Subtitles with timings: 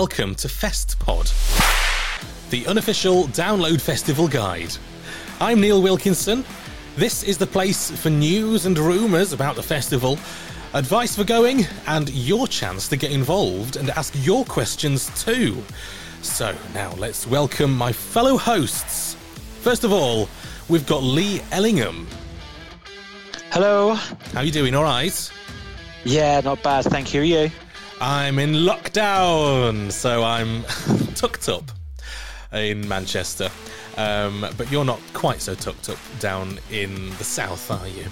[0.00, 1.32] Welcome to FestPod,
[2.50, 4.76] the unofficial download festival guide.
[5.40, 6.44] I'm Neil Wilkinson.
[6.96, 10.18] This is the place for news and rumours about the festival,
[10.74, 15.62] advice for going, and your chance to get involved and ask your questions too.
[16.20, 19.14] So now let's welcome my fellow hosts.
[19.62, 20.28] First of all,
[20.68, 22.06] we've got Lee Ellingham.
[23.50, 23.94] Hello.
[23.94, 24.74] How are you doing?
[24.74, 25.32] All right.
[26.04, 26.84] Yeah, not bad.
[26.84, 27.22] Thank you.
[27.22, 27.50] You?
[28.00, 30.62] I'm in lockdown, so I'm
[31.14, 31.64] tucked up
[32.52, 33.48] in Manchester.
[33.96, 38.04] Um, but you're not quite so tucked up down in the south, are you?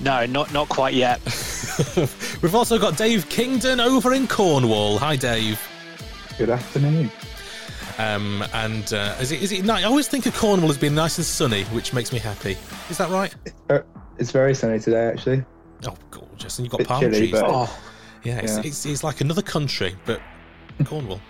[0.00, 1.20] No, not not quite yet.
[2.42, 4.98] We've also got Dave Kingdon over in Cornwall.
[4.98, 5.60] Hi, Dave.
[6.38, 7.10] Good afternoon.
[7.98, 9.84] Um, and uh, is it is it nice?
[9.84, 12.56] I always think of Cornwall as being nice and sunny, which makes me happy.
[12.88, 13.34] Is that right?
[13.68, 13.80] Uh,
[14.18, 15.44] it's very sunny today, actually.
[15.86, 16.58] Oh, gorgeous!
[16.58, 17.32] And you've got Bit palm chilly, trees.
[17.32, 17.78] but- Oh,
[18.22, 18.62] yeah, it's, Yeah.
[18.64, 20.20] It's, it's like another country, but
[20.84, 21.20] Cornwall.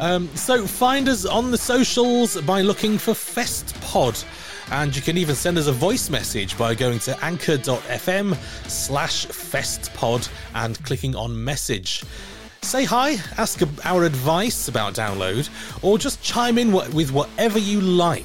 [0.00, 4.24] Um, so find us on the socials by looking for FestPod.
[4.70, 8.34] And you can even send us a voice message by going to anchor.fm
[8.68, 12.02] slash festpod and clicking on message.
[12.62, 15.50] Say hi, ask our advice about download,
[15.82, 18.24] or just chime in with whatever you like.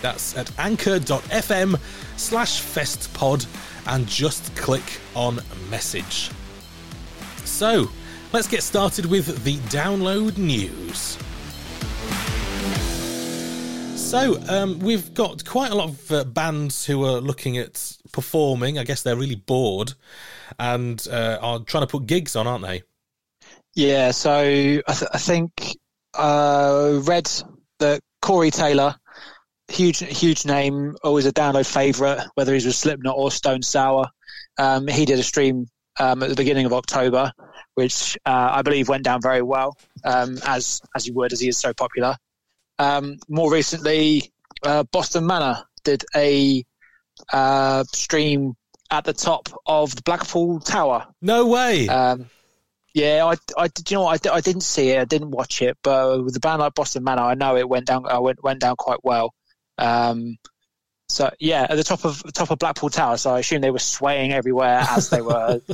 [0.00, 1.78] That's at anchor.fm
[2.16, 3.46] slash festpod
[3.86, 6.30] and just click on message.
[7.56, 7.88] So,
[8.34, 11.16] let's get started with the download news.
[13.98, 18.78] So, um, we've got quite a lot of uh, bands who are looking at performing.
[18.78, 19.94] I guess they're really bored
[20.58, 22.82] and uh, are trying to put gigs on, aren't they?
[23.74, 24.10] Yeah.
[24.10, 25.78] So I, th- I think
[26.12, 27.30] uh, read
[27.78, 28.96] that Corey Taylor,
[29.68, 34.08] huge huge name, always a download favourite, whether he's with Slipknot or Stone Sour.
[34.58, 35.68] Um, he did a stream
[35.98, 37.32] um, at the beginning of October,
[37.76, 41.48] which uh, I believe went down very well, um, as as you would, as he
[41.48, 42.16] is so popular.
[42.78, 44.32] Um, more recently,
[44.62, 46.64] uh, Boston Manor did a
[47.32, 48.54] uh, stream
[48.90, 51.06] at the top of the Blackpool Tower.
[51.20, 51.86] No way.
[51.88, 52.30] Um,
[52.94, 54.26] yeah, I, I, do you know what?
[54.26, 57.04] I, I didn't see it, I didn't watch it, but with a band like Boston
[57.04, 58.06] Manor, I know it went down.
[58.06, 59.34] I went went down quite well.
[59.76, 60.38] Um,
[61.10, 63.18] so yeah, at the top of top of Blackpool Tower.
[63.18, 65.60] So I assume they were swaying everywhere as they were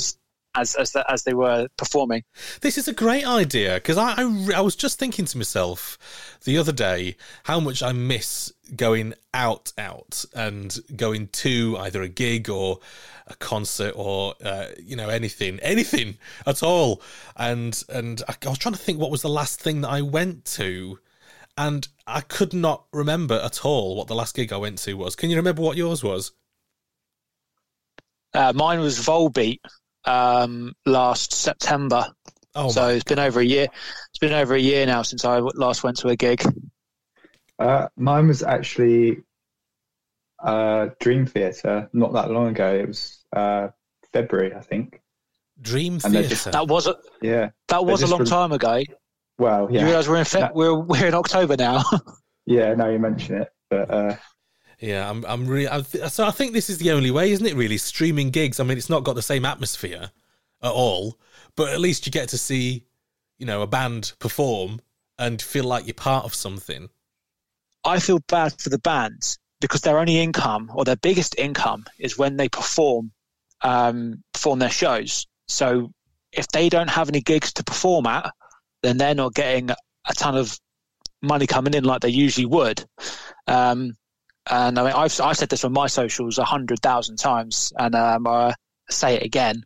[0.55, 2.23] as as, the, as they were performing.
[2.61, 6.59] This is a great idea because I, I I was just thinking to myself the
[6.59, 12.49] other day how much I miss going out out and going to either a gig
[12.49, 12.81] or
[13.27, 16.17] a concert or uh, you know anything anything
[16.47, 17.03] at all
[17.37, 20.03] and and I, I was trying to think what was the last thing that I
[20.03, 20.99] went to
[21.57, 25.15] and I could not remember at all what the last gig I went to was.
[25.15, 26.33] Can you remember what yours was?
[28.35, 29.61] Uh, mine was Volbeat
[30.05, 32.07] um, last September.
[32.55, 33.67] Oh, so it's been over a year.
[34.11, 36.43] It's been over a year now since I last went to a gig.
[37.59, 39.19] Uh, mine was actually
[40.43, 42.75] uh, Dream Theater not that long ago.
[42.75, 43.69] It was uh,
[44.13, 45.01] February, I think.
[45.61, 46.29] Dream And Theatre.
[46.29, 47.51] just- That was a, Yeah.
[47.69, 48.83] that was a long re- time ago.
[49.39, 49.81] Well, yeah.
[49.83, 51.83] You realise we're in Fe- That- we're we're in October now.
[52.45, 53.49] Yeah, now you mention it.
[53.71, 54.17] But uh,
[54.83, 55.25] Yeah, I'm.
[55.27, 55.69] I'm really.
[55.69, 57.55] I th- so I think this is the only way, isn't it?
[57.55, 58.59] Really, streaming gigs.
[58.59, 60.11] I mean, it's not got the same atmosphere
[60.61, 61.21] at all,
[61.57, 62.85] but at least you get to see,
[63.39, 64.81] you know, a band perform
[65.21, 66.89] and feel like you're part of something.
[67.85, 72.19] I feel bad for the bands because their only income or their biggest income is
[72.19, 73.13] when they perform
[73.63, 75.29] um, perform their shows.
[75.47, 75.93] So
[76.33, 78.33] if they don't have any gigs to perform at,
[78.83, 80.59] then they're not getting a ton of
[81.23, 82.85] money coming in like they usually would.
[83.47, 83.95] Um,
[84.51, 87.95] and I mean, I've I've said this on my socials a hundred thousand times, and
[87.95, 88.55] um, I
[88.91, 89.65] say it again.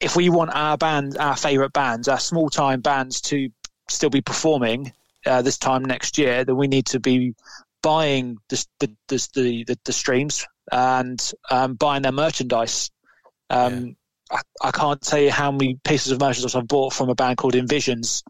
[0.00, 3.50] If we want our band, our favourite bands, our small time bands to
[3.88, 4.92] still be performing
[5.26, 7.34] uh, this time next year, then we need to be
[7.82, 12.90] buying the the the, the, the streams and um, buying their merchandise.
[13.50, 13.96] Um,
[14.30, 14.38] yeah.
[14.62, 17.36] I, I, can't tell you how many pieces of merchandise I've bought from a band
[17.36, 18.22] called InVisions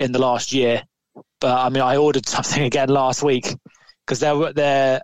[0.00, 0.82] in the last year.
[1.40, 3.54] But I mean, I ordered something again last week
[4.06, 5.00] because they're they're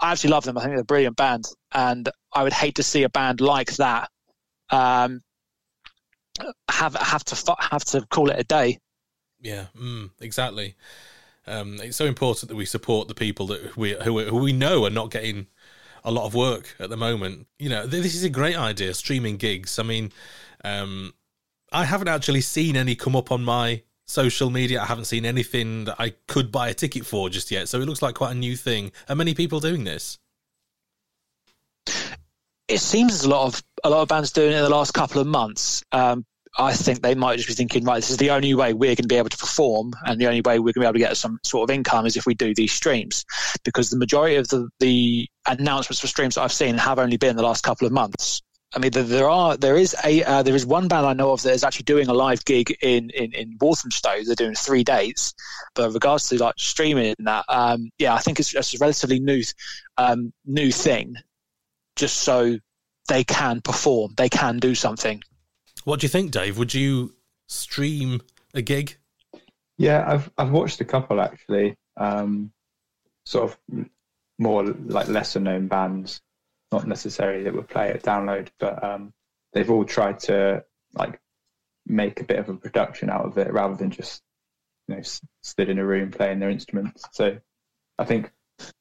[0.00, 0.56] I actually love them.
[0.58, 3.76] I think they're a brilliant band, and I would hate to see a band like
[3.76, 4.10] that
[4.70, 5.22] um,
[6.68, 8.78] have have to have to call it a day.
[9.40, 10.76] Yeah, mm, exactly.
[11.46, 14.84] Um, it's so important that we support the people that we who, who we know
[14.84, 15.46] are not getting
[16.04, 17.46] a lot of work at the moment.
[17.58, 19.78] You know, this is a great idea, streaming gigs.
[19.78, 20.12] I mean,
[20.64, 21.14] um,
[21.72, 24.82] I haven't actually seen any come up on my social media.
[24.82, 27.68] I haven't seen anything that I could buy a ticket for just yet.
[27.68, 28.92] So it looks like quite a new thing.
[29.08, 30.18] Are many people doing this?
[32.68, 34.92] It seems there's a lot of a lot of bands doing it in the last
[34.92, 35.82] couple of months.
[35.92, 36.24] Um,
[36.58, 38.96] I think they might just be thinking, right, this is the only way we're going
[38.96, 40.98] to be able to perform, and the only way we're going to be able to
[40.98, 43.24] get some sort of income is if we do these streams.
[43.64, 47.36] Because the majority of the, the announcements for streams that I've seen have only been
[47.36, 48.42] the last couple of months.
[48.72, 51.42] I mean, there are there is a uh, there is one band I know of
[51.42, 54.22] that is actually doing a live gig in in in Walthamstow.
[54.24, 55.34] They're doing three dates,
[55.74, 59.18] but in regards to like streaming that, um, yeah, I think it's, it's a relatively
[59.18, 59.42] new
[59.98, 61.16] um, new thing,
[61.96, 62.58] just so
[63.08, 65.20] they can perform, they can do something.
[65.82, 66.56] What do you think, Dave?
[66.56, 67.14] Would you
[67.48, 68.20] stream
[68.54, 68.96] a gig?
[69.78, 71.74] Yeah, I've I've watched a couple actually.
[71.96, 72.52] Um,
[73.24, 73.88] sort of
[74.38, 76.22] more like lesser known bands
[76.72, 79.12] not necessarily that would play it download, but um,
[79.52, 80.64] they've all tried to
[80.94, 81.20] like
[81.86, 84.22] make a bit of a production out of it rather than just
[84.88, 85.02] you know
[85.42, 87.04] stood in a room playing their instruments.
[87.12, 87.38] So
[87.98, 88.32] I think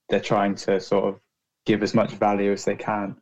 [0.10, 1.20] they're trying to sort of
[1.66, 3.16] give as much value as they can.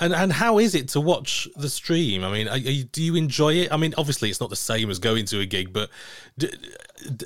[0.00, 2.24] And and how is it to watch the stream?
[2.24, 3.72] I mean, you, do you enjoy it?
[3.72, 5.88] I mean, obviously it's not the same as going to a gig, but
[6.36, 6.48] do,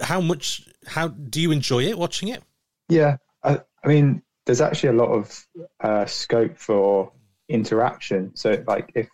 [0.03, 2.43] how much how do you enjoy it watching it?
[2.89, 5.47] Yeah, I, I mean, there's actually a lot of
[5.81, 7.13] uh, scope for
[7.51, 8.35] interaction.
[8.35, 9.07] So like if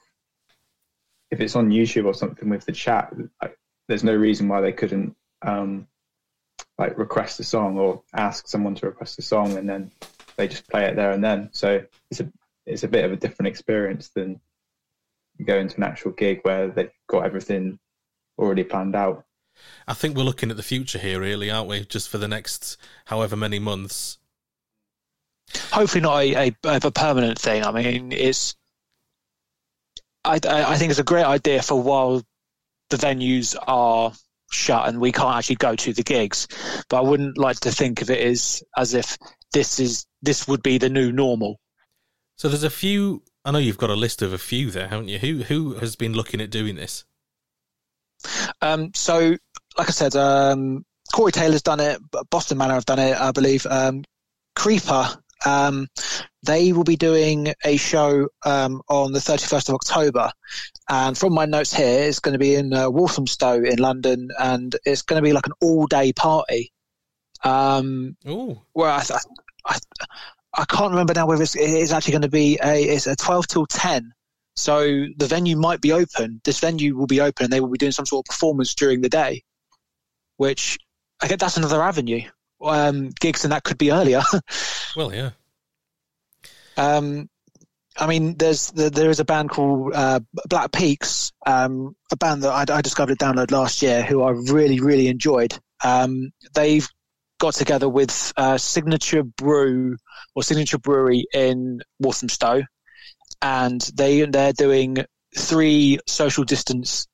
[1.33, 3.59] if it's on YouTube or something with the chat, like,
[3.89, 5.89] there's no reason why they couldn't um,
[6.79, 9.91] like request a song or ask someone to request a song and then
[10.37, 11.49] they just play it there and then.
[11.51, 12.31] So it's a
[12.65, 14.41] it's a bit of a different experience than
[15.45, 17.81] going to an actual gig where they've got everything
[18.39, 19.25] already planned out.
[19.89, 21.85] I think we're looking at the future here, really, aren't we?
[21.85, 22.77] Just for the next
[23.07, 24.19] however many months,
[25.57, 27.65] hopefully not a, a, a permanent thing.
[27.65, 28.55] I mean, it's
[30.25, 32.23] I, I think it's a great idea for while
[32.91, 34.13] the venues are
[34.51, 36.49] shut and we can't actually go to the gigs.
[36.89, 39.19] But I wouldn't like to think of it as as if
[39.53, 41.61] this is this would be the new normal.
[42.37, 43.23] So there's a few.
[43.45, 45.19] I know you've got a list of a few there, haven't you?
[45.19, 47.05] Who who has been looking at doing this?
[48.63, 49.37] Um, so,
[49.77, 52.01] like I said, um, Corey Taylor's done it.
[52.31, 53.67] Boston Manor have done it, I believe.
[53.67, 54.05] Um,
[54.57, 55.89] Creeper um,
[56.43, 60.31] they will be doing a show um, on the 31st of October.
[60.89, 64.75] And from my notes here, it's going to be in uh, Walthamstow in London, and
[64.85, 66.73] it's going to be like an all day party.
[67.43, 68.61] Um, Ooh.
[68.73, 69.03] Where I,
[69.67, 69.79] I,
[70.55, 73.47] I, can't remember now whether it's, it's actually going to be a, it's a 12
[73.47, 74.13] till 10.
[74.57, 76.41] So the venue might be open.
[76.45, 79.01] This venue will be open, and they will be doing some sort of performance during
[79.01, 79.43] the day,
[80.37, 80.79] which
[81.23, 82.23] I guess that's another avenue
[82.63, 84.23] um, gigs, and that could be earlier.
[84.97, 85.31] well, yeah.
[86.77, 87.29] Um,
[87.97, 92.71] I mean, there's there is a band called uh, Black Peaks, um, a band that
[92.71, 95.57] I, I, discovered at Download last year, who I really really enjoyed.
[95.85, 96.89] Um, they've
[97.39, 99.97] got together with uh, Signature Brew
[100.35, 102.63] or Signature Brewery in Walthamstow,
[103.43, 104.97] and they they're doing
[105.37, 107.07] three social distance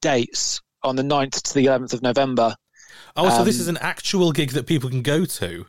[0.00, 2.54] dates on the 9th to the 11th of November
[3.16, 5.66] Oh, so um, this is an actual gig that people can go to.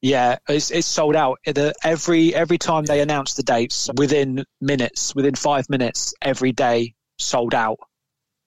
[0.00, 1.38] Yeah, it's it's sold out.
[1.82, 7.54] Every every time they announce the dates, within minutes, within five minutes, every day sold
[7.54, 7.78] out.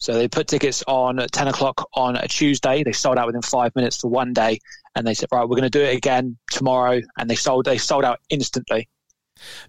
[0.01, 2.83] So they put tickets on at 10 o'clock on a Tuesday.
[2.83, 4.57] They sold out within five minutes for one day.
[4.95, 7.01] And they said, right, we're going to do it again tomorrow.
[7.19, 8.89] And they sold, they sold out instantly.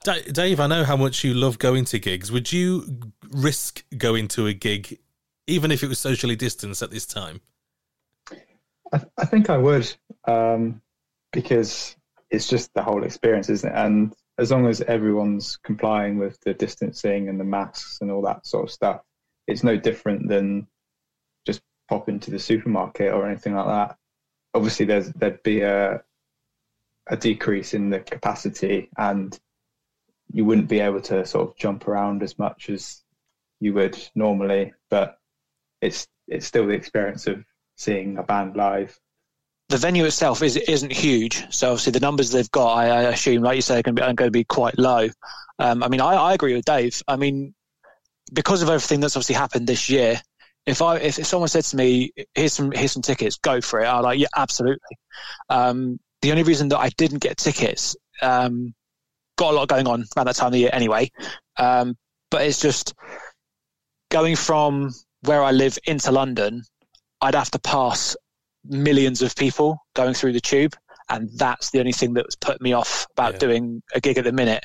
[0.04, 2.32] Dave, I know how much you love going to gigs.
[2.32, 4.98] Would you risk going to a gig,
[5.46, 7.42] even if it was socially distanced at this time?
[8.92, 9.92] I, th- I think I would,
[10.26, 10.82] um,
[11.32, 11.96] because
[12.30, 13.76] it's just the whole experience, isn't it?
[13.76, 18.46] And as long as everyone's complying with the distancing and the masks and all that
[18.46, 19.02] sort of stuff,
[19.46, 20.66] it's no different than
[21.46, 23.96] just pop into the supermarket or anything like that.
[24.54, 26.02] Obviously, there's there'd be a
[27.08, 29.38] a decrease in the capacity, and
[30.32, 33.02] you wouldn't be able to sort of jump around as much as
[33.60, 34.72] you would normally.
[34.90, 35.18] But
[35.80, 37.44] it's it's still the experience of
[37.82, 38.98] seeing a band live.
[39.68, 43.42] The venue itself is isn't huge, so obviously the numbers they've got, I, I assume,
[43.42, 45.08] like you say, are going to be, are going to be quite low.
[45.58, 47.02] Um, I mean, I, I agree with Dave.
[47.08, 47.54] I mean,
[48.32, 50.20] because of everything that's obviously happened this year,
[50.66, 53.80] if I if, if someone said to me, "Here's some here's some tickets, go for
[53.80, 54.98] it," I'm like, "Yeah, absolutely."
[55.48, 58.74] Um, the only reason that I didn't get tickets, um,
[59.36, 61.10] got a lot going on around that time of the year anyway,
[61.56, 61.96] um,
[62.30, 62.94] but it's just
[64.10, 66.62] going from where I live into London.
[67.22, 68.16] I'd have to pass
[68.64, 70.74] millions of people going through the tube,
[71.08, 73.38] and that's the only thing that's put me off about yeah.
[73.38, 74.64] doing a gig at the minute.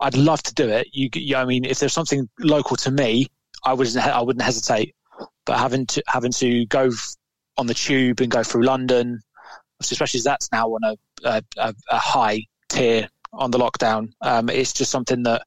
[0.00, 0.88] I'd love to do it.
[0.92, 3.28] You, you, I mean, if there's something local to me,
[3.64, 4.94] I wouldn't, I wouldn't hesitate.
[5.44, 6.90] But having to having to go
[7.56, 9.20] on the tube and go through London,
[9.80, 14.72] especially as that's now on a, a, a high tier on the lockdown, um, it's
[14.72, 15.42] just something that,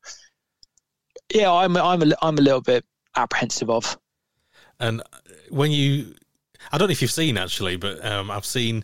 [1.34, 2.86] yeah, I'm I'm a, I'm a little bit
[3.16, 3.98] apprehensive of.
[4.80, 5.02] And
[5.50, 6.14] when you,
[6.72, 8.84] I don't know if you've seen actually, but um, I've seen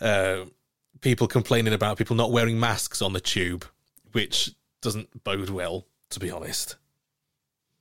[0.00, 0.44] uh,
[1.00, 3.64] people complaining about people not wearing masks on the tube,
[4.12, 6.76] which doesn't bode well, to be honest.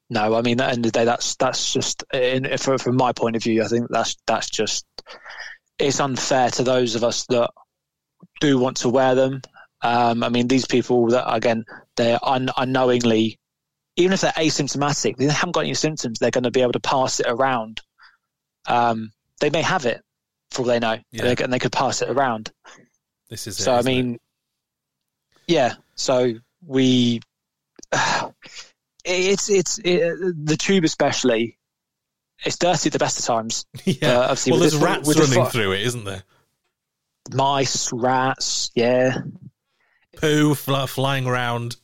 [0.09, 2.95] No, I mean at the end of the day, that's that's just in, from, from
[2.95, 3.63] my point of view.
[3.63, 4.85] I think that's that's just
[5.79, 7.49] it's unfair to those of us that
[8.39, 9.41] do want to wear them.
[9.81, 13.39] Um, I mean, these people that again they're un, unknowingly,
[13.95, 16.19] even if they're asymptomatic, they haven't got any symptoms.
[16.19, 17.81] They're going to be able to pass it around.
[18.67, 20.01] Um, they may have it
[20.51, 21.35] for all they know, yeah.
[21.39, 22.51] and they could pass it around.
[23.29, 23.75] This is so.
[23.75, 24.21] It, I mean, it?
[25.47, 25.73] yeah.
[25.95, 26.33] So
[26.65, 27.21] we
[29.05, 31.57] it's it's it, the tube especially
[32.43, 35.71] it's dirty at the best of times yeah uh, well there's rats running the, through
[35.73, 36.23] it isn't there
[37.33, 39.17] mice rats yeah
[40.17, 41.77] poo fl- flying around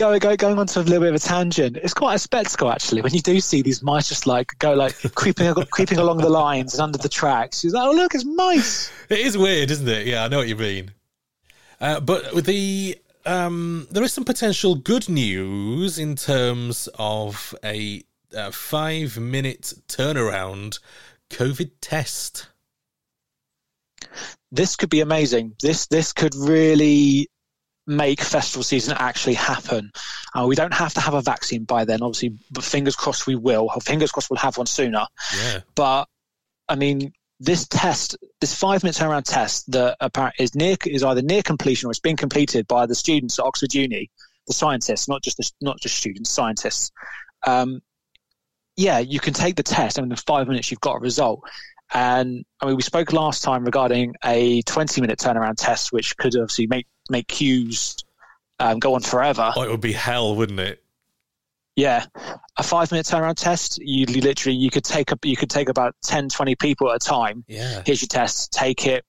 [0.00, 1.76] Going go, going on to a little bit of a tangent.
[1.76, 4.94] It's quite a spectacle actually when you do see these mice just like go like
[5.14, 7.62] creeping creeping along the lines and under the tracks.
[7.62, 8.90] You're like, oh look, it's mice.
[9.10, 10.06] It is weird, isn't it?
[10.06, 10.92] Yeah, I know what you mean.
[11.82, 18.02] Uh, but with the um, there is some potential good news in terms of a,
[18.32, 20.78] a five minute turnaround
[21.28, 22.48] COVID test.
[24.50, 25.56] This could be amazing.
[25.60, 27.28] This this could really
[27.90, 29.90] make festival season actually happen.
[30.34, 33.34] Uh, we don't have to have a vaccine by then, obviously, but fingers crossed we
[33.34, 33.68] will.
[33.82, 35.06] Fingers crossed we'll have one sooner.
[35.36, 35.60] Yeah.
[35.74, 36.08] But
[36.68, 41.20] I mean, this test, this five minute turnaround test that apparently is near is either
[41.20, 44.08] near completion or it's been completed by the students at Oxford Uni,
[44.46, 46.92] the scientists, not just the, not just students, scientists.
[47.44, 47.82] Um,
[48.76, 51.42] yeah, you can take the test, and in five minutes you've got a result.
[51.92, 56.36] And I mean, we spoke last time regarding a 20 minute turnaround test, which could
[56.36, 57.96] obviously make make queues
[58.60, 59.52] um, go on forever.
[59.56, 60.82] Oh, it would be hell, wouldn't it?
[61.76, 62.04] Yeah,
[62.58, 63.78] a five minute turnaround test.
[63.82, 67.44] You literally you could take you could take about 10, 20 people at a time.
[67.48, 67.82] Yeah.
[67.86, 68.52] Here's your test.
[68.52, 69.04] Take it.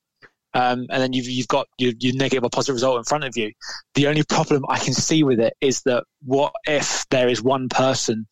[0.53, 3.35] Um, and then you've you've got your, your negative or positive result in front of
[3.35, 3.51] you.
[3.95, 7.67] The only problem I can see with it is that what if there is one
[7.67, 8.27] person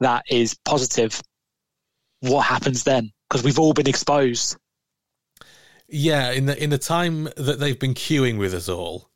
[0.00, 1.20] that is positive?
[2.20, 3.10] What happens then?
[3.28, 4.56] Because we've all been exposed.
[5.88, 9.10] Yeah, in the in the time that they've been queuing with us all,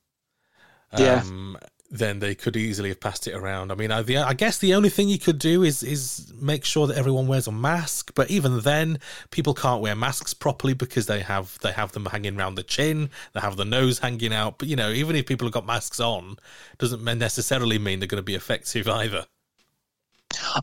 [0.92, 3.72] um, yeah then they could easily have passed it around.
[3.72, 6.64] I mean, I, the, I, guess the only thing you could do is is make
[6.64, 8.12] sure that everyone wears a mask.
[8.14, 8.98] But even then,
[9.30, 13.10] people can't wear masks properly because they have they have them hanging around the chin,
[13.32, 14.58] they have the nose hanging out.
[14.58, 16.36] But you know, even if people have got masks on,
[16.78, 19.24] doesn't necessarily mean they're going to be effective either.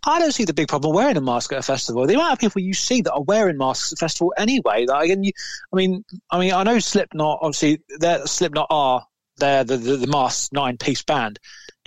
[0.05, 2.05] I don't see the big problem wearing a mask at a festival.
[2.05, 4.85] The amount of people you see that are wearing masks at a festival anyway.
[4.85, 5.31] Like, and you,
[5.73, 7.39] I mean, I mean, I know Slipknot.
[7.41, 7.81] Obviously,
[8.25, 11.39] Slipknot are they're the, the, the mask nine piece band.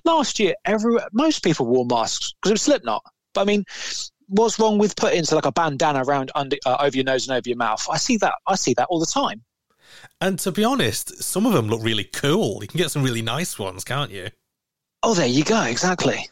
[0.05, 3.02] Last year, every most people wore masks because it was Slipknot.
[3.35, 3.64] But I mean,
[4.28, 7.37] what's wrong with putting so like a bandana around under uh, over your nose and
[7.37, 7.87] over your mouth?
[7.90, 8.35] I see that.
[8.47, 9.43] I see that all the time.
[10.21, 12.59] And to be honest, some of them look really cool.
[12.62, 14.28] You can get some really nice ones, can't you?
[15.02, 15.62] Oh, there you go.
[15.62, 16.28] Exactly.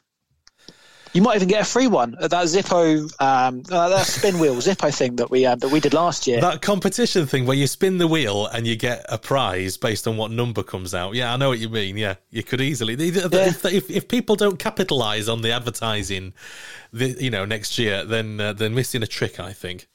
[1.12, 4.56] You might even get a free one at that Zippo, um, uh, that spin wheel
[4.56, 6.40] Zippo thing that we uh, that we did last year.
[6.40, 10.16] That competition thing where you spin the wheel and you get a prize based on
[10.16, 11.14] what number comes out.
[11.14, 11.96] Yeah, I know what you mean.
[11.96, 12.94] Yeah, you could easily.
[12.94, 13.70] If, Yeah.
[13.70, 16.34] if, if people don't capitalize on the advertising,
[16.92, 19.40] the, you know, next year, then uh, they're missing a trick.
[19.40, 19.88] I think.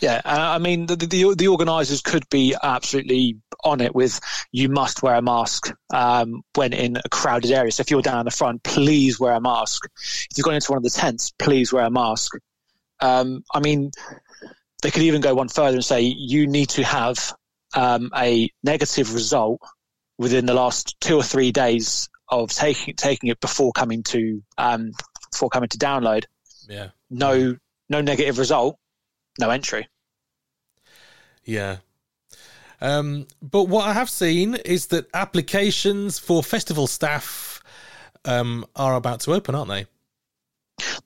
[0.00, 4.20] Yeah, uh, I mean the the, the organisers could be absolutely on it with
[4.52, 7.72] you must wear a mask um, when in a crowded area.
[7.72, 9.88] So if you're down in the front, please wear a mask.
[10.30, 12.34] If you've gone into one of the tents, please wear a mask.
[13.00, 13.90] Um, I mean,
[14.82, 17.34] they could even go one further and say you need to have
[17.74, 19.60] um, a negative result
[20.18, 24.92] within the last two or three days of taking taking it before coming to um,
[25.30, 26.24] before coming to download.
[26.68, 26.88] Yeah.
[27.10, 27.56] No,
[27.88, 28.78] no negative result,
[29.38, 29.88] no entry.
[31.44, 31.78] Yeah.
[32.80, 37.62] Um, but what I have seen is that applications for festival staff
[38.24, 39.86] um, are about to open, aren't they?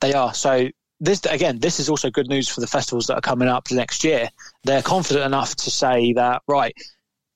[0.01, 0.35] They are.
[0.35, 0.69] So
[1.01, 4.05] this again, this is also good news for the festivals that are coming up next
[4.05, 4.29] year.
[4.65, 6.75] They're confident enough to say that right,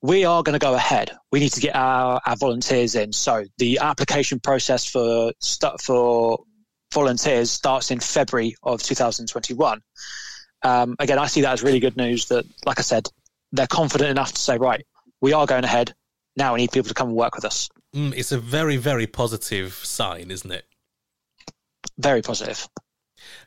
[0.03, 1.13] we are going to go ahead.
[1.33, 3.13] We need to get our, our volunteers in.
[3.13, 5.33] So the application process for
[5.81, 6.45] for
[6.93, 9.81] volunteers starts in February of 2021.
[10.65, 12.27] Um, again, I see that as really good news.
[12.29, 13.09] That, like I said,
[13.53, 14.85] they're confident enough to say, right,
[15.21, 15.95] we are going ahead.
[16.37, 17.69] Now we need people to come and work with us.
[17.95, 20.65] Mm, it's a very, very positive sign, isn't it?
[21.99, 22.69] Very positive.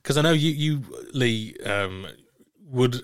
[0.01, 0.83] Because I know you, you
[1.13, 2.07] Lee, um,
[2.65, 3.01] would.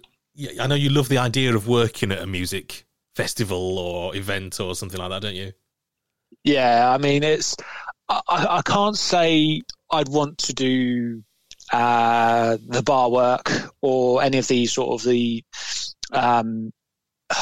[0.60, 4.74] I know you love the idea of working at a music festival or event or
[4.74, 5.52] something like that, don't you?
[6.44, 7.56] Yeah, I mean, it's.
[8.10, 11.24] I, I I can't say I'd want to do
[11.74, 13.52] uh, the bar work
[13.82, 15.44] or any of the sort of the.
[16.12, 16.72] Um,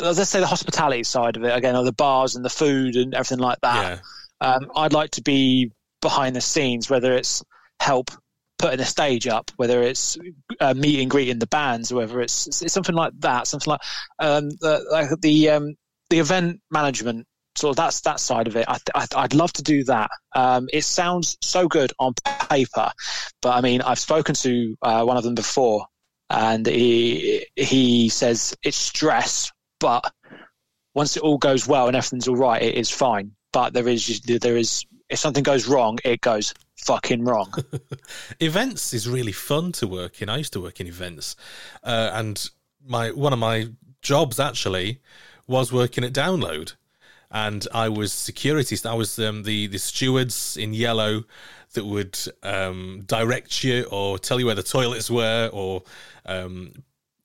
[0.00, 3.14] let's say the hospitality side of it again, or the bars and the food and
[3.14, 4.00] everything like that.
[4.40, 4.48] Yeah.
[4.48, 7.42] Um, I'd like to be behind the scenes, whether it's
[7.80, 8.10] help
[8.58, 10.16] putting a stage up, whether it's
[10.60, 13.80] uh, meet and greeting the bands, or whether it's, it's something like that, something like
[14.18, 15.74] um, the, like the um,
[16.10, 17.26] the event management.
[17.58, 18.66] So that's that side of it.
[18.68, 20.10] I, I, I'd love to do that.
[20.34, 22.14] Um, it sounds so good on
[22.48, 22.92] paper,
[23.42, 25.86] but I mean, I've spoken to uh, one of them before,
[26.30, 30.12] and he he says it's stress, but
[30.94, 33.32] once it all goes well and everything's all right, it is fine.
[33.52, 37.52] But there is there is if something goes wrong, it goes fucking wrong.
[38.40, 40.28] events is really fun to work in.
[40.28, 41.34] I used to work in events,
[41.82, 42.48] uh, and
[42.86, 43.68] my one of my
[44.00, 45.00] jobs actually
[45.48, 46.74] was working at Download,
[47.30, 48.76] and I was security.
[48.84, 51.24] I was um, the the stewards in yellow
[51.74, 55.82] that would um, direct you or tell you where the toilets were or.
[56.26, 56.72] Um,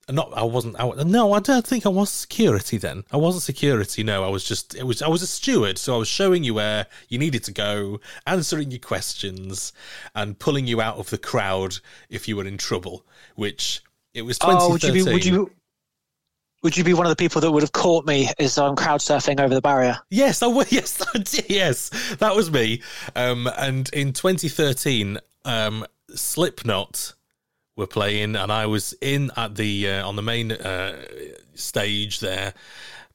[0.09, 4.03] not I wasn't I, no I don't think I was security then I wasn't security
[4.03, 6.55] no I was just it was I was a steward so I was showing you
[6.55, 9.71] where you needed to go answering your questions
[10.13, 11.77] and pulling you out of the crowd
[12.09, 13.81] if you were in trouble which
[14.13, 15.51] it was oh, would you 2013 be would you
[16.63, 19.01] would you be one of the people that would have caught me as I'm crowd
[19.01, 19.99] surfing over the barrier?
[20.09, 20.63] Yes, I was.
[20.71, 21.45] Yes, I did.
[21.49, 22.81] Yes, that was me.
[23.15, 27.13] Um, and in 2013, um, Slipknot
[27.75, 31.03] were playing, and I was in at the uh, on the main uh,
[31.53, 32.53] stage there,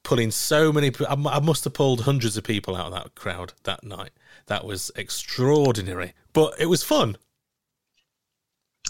[0.03, 0.91] pulling so many.
[1.09, 4.11] I must have pulled hundreds of people out of that crowd that night.
[4.45, 7.17] That was extraordinary, but it was fun.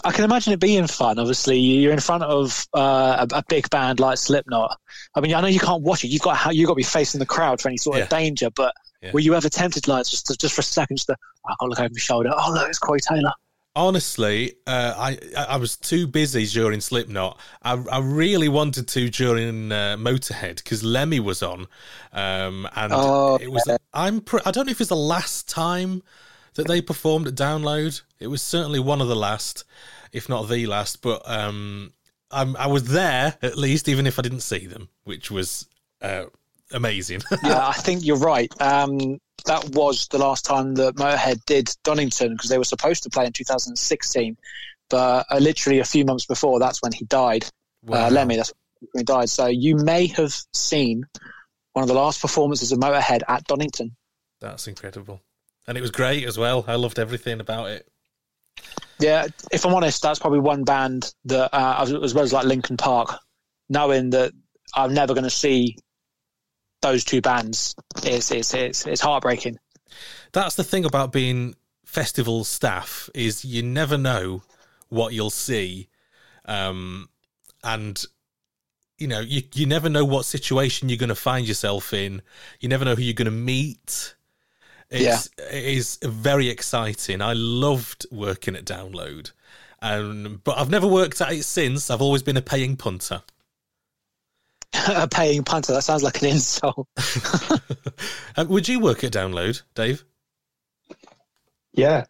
[0.04, 1.18] I can imagine it being fun.
[1.18, 4.78] Obviously, you're in front of uh, a, a big band like Slipknot.
[5.14, 6.08] I mean, I know you can't watch it.
[6.08, 8.04] You've got you got to be facing the crowd for any sort Yeah.
[8.04, 8.48] of danger.
[8.50, 9.12] But Yeah.
[9.12, 11.16] were you ever tempted, like just to, just for a second, just to,
[11.60, 12.30] oh, look over my shoulder.
[12.36, 13.32] Oh look, it's Corey Taylor.
[13.76, 17.38] Honestly, uh, I I was too busy during Slipknot.
[17.62, 21.66] I I really wanted to during uh, Motorhead because Lemmy was on,
[22.12, 23.62] um, and Oh, it was.
[23.94, 24.22] I'm.
[24.22, 26.02] Pr- I don't know if it's the last time
[26.60, 28.00] that they performed at Download.
[28.18, 29.64] It was certainly one of the last,
[30.12, 31.00] if not the last.
[31.00, 31.92] But um,
[32.30, 35.66] I'm, I was there at least, even if I didn't see them, which was
[36.02, 36.24] uh,
[36.72, 37.22] amazing.
[37.42, 38.52] Yeah, I think you're right.
[38.60, 43.10] Um, that was the last time that Motorhead did Donington because they were supposed to
[43.10, 44.36] play in 2016,
[44.90, 47.46] but uh, literally a few months before, that's when he died.
[47.82, 48.06] Wow.
[48.06, 49.30] Uh, Lemmy, that's when he died.
[49.30, 51.06] So you may have seen
[51.72, 53.96] one of the last performances of Motorhead at Donington.
[54.40, 55.22] That's incredible,
[55.66, 56.64] and it was great as well.
[56.66, 57.86] I loved everything about it.
[58.98, 62.76] Yeah, if I'm honest, that's probably one band that, uh, as well as like Linkin
[62.76, 63.14] Park,
[63.68, 64.32] knowing that
[64.74, 65.76] I'm never going to see
[66.82, 69.58] those two bands, is it's, it's, it's heartbreaking.
[70.32, 74.42] that's the thing about being festival staff is you never know
[74.90, 75.88] what you'll see
[76.44, 77.08] um
[77.64, 78.04] and
[78.96, 82.22] you know you you never know what situation you're going to find yourself in
[82.60, 84.14] you never know who you're going to meet
[84.90, 87.22] It's, It is very exciting.
[87.22, 89.30] I loved working at Download,
[89.82, 91.90] um, but I've never worked at it since.
[91.90, 93.22] I've always been a paying punter.
[94.88, 95.72] a paying punter.
[95.72, 96.88] That sounds like an insult.
[98.36, 100.04] Uh, Would you work at Download, Dave?
[101.72, 102.04] Yeah.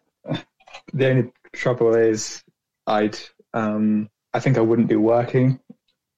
[0.93, 2.43] The only trouble is,
[2.85, 3.17] I'd,
[3.53, 5.59] um, I think I wouldn't be working.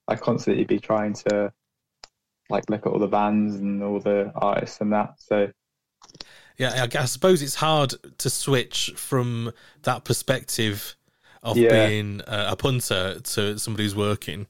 [0.07, 1.53] I'd constantly be trying to,
[2.49, 5.13] like, look at all the bands and all the artists and that.
[5.19, 5.51] So,
[6.57, 9.51] Yeah, I, I suppose it's hard to switch from
[9.83, 10.95] that perspective
[11.41, 11.87] of Yeah.
[11.87, 14.47] being uh, a punter to somebody who's working.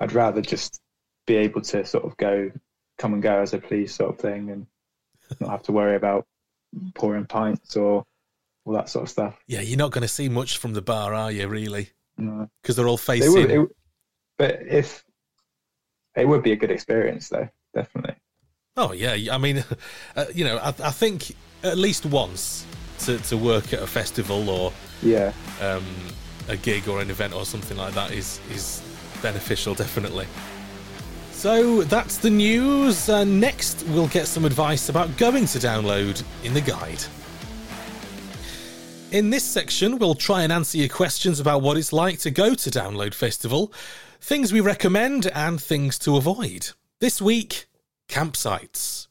[0.00, 0.80] I'd rather just
[1.26, 2.50] be able to sort of go,
[2.98, 4.66] come and go as I please, sort of thing, and
[5.40, 6.26] not have to worry about
[6.94, 8.04] pouring pints or
[8.64, 9.38] all that sort of stuff.
[9.46, 11.46] Yeah, you're not going to see much from the bar, are you?
[11.48, 11.90] Really?
[12.16, 12.48] No.
[12.62, 13.32] Because they're all It facing.
[13.34, 13.68] would, it,
[14.38, 15.04] but if
[16.16, 18.14] it would be a good experience, though, definitely.
[18.82, 19.62] Oh yeah, I mean,
[20.16, 22.64] uh, you know, I, I think at least once
[23.00, 25.32] to, to work at a festival or Yeah.
[25.60, 25.84] um,
[26.48, 28.82] a gig or an event or something like that is is
[29.22, 30.26] beneficial, definitely.
[31.32, 33.08] So that's the news.
[33.08, 37.02] Uh, next, we'll get some advice about going to download in the guide.
[39.12, 42.54] In this section, we'll try and answer your questions about what it's like to go
[42.54, 43.72] to Download Festival,
[44.20, 46.70] things we recommend, and things to avoid.
[47.00, 47.66] This week,
[48.10, 49.06] campsites.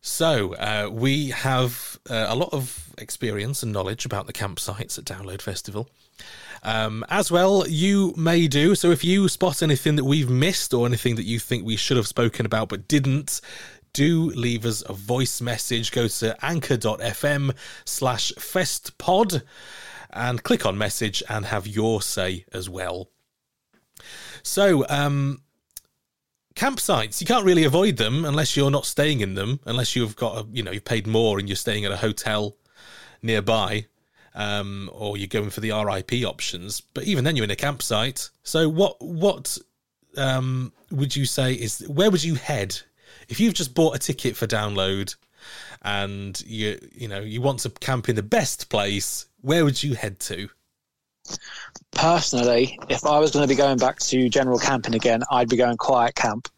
[0.00, 5.04] So, uh, we have uh, a lot of experience and knowledge about the campsites at
[5.04, 5.88] Download Festival.
[6.62, 8.74] Um, as well, you may do.
[8.74, 11.96] So, if you spot anything that we've missed or anything that you think we should
[11.96, 13.40] have spoken about but didn't,
[13.92, 15.90] do leave us a voice message.
[15.90, 19.42] Go to anchor.fm slash festpod
[20.10, 23.10] and click on message and have your say as well.
[24.42, 25.42] So, um,
[26.58, 27.20] campsites.
[27.20, 30.46] You can't really avoid them unless you're not staying in them unless you've got a,
[30.52, 32.56] you know you've paid more and you're staying at a hotel
[33.22, 33.86] nearby
[34.34, 36.80] um, or you're going for the RIP options.
[36.80, 38.28] But even then you're in a campsite.
[38.42, 39.56] So what what
[40.16, 42.78] um, would you say is where would you head?
[43.28, 45.14] If you've just bought a ticket for download
[45.82, 49.94] and you you know you want to camp in the best place where would you
[49.94, 50.48] head to
[51.92, 55.56] Personally, if I was going to be going back to general camping again, I'd be
[55.56, 56.48] going quiet camp.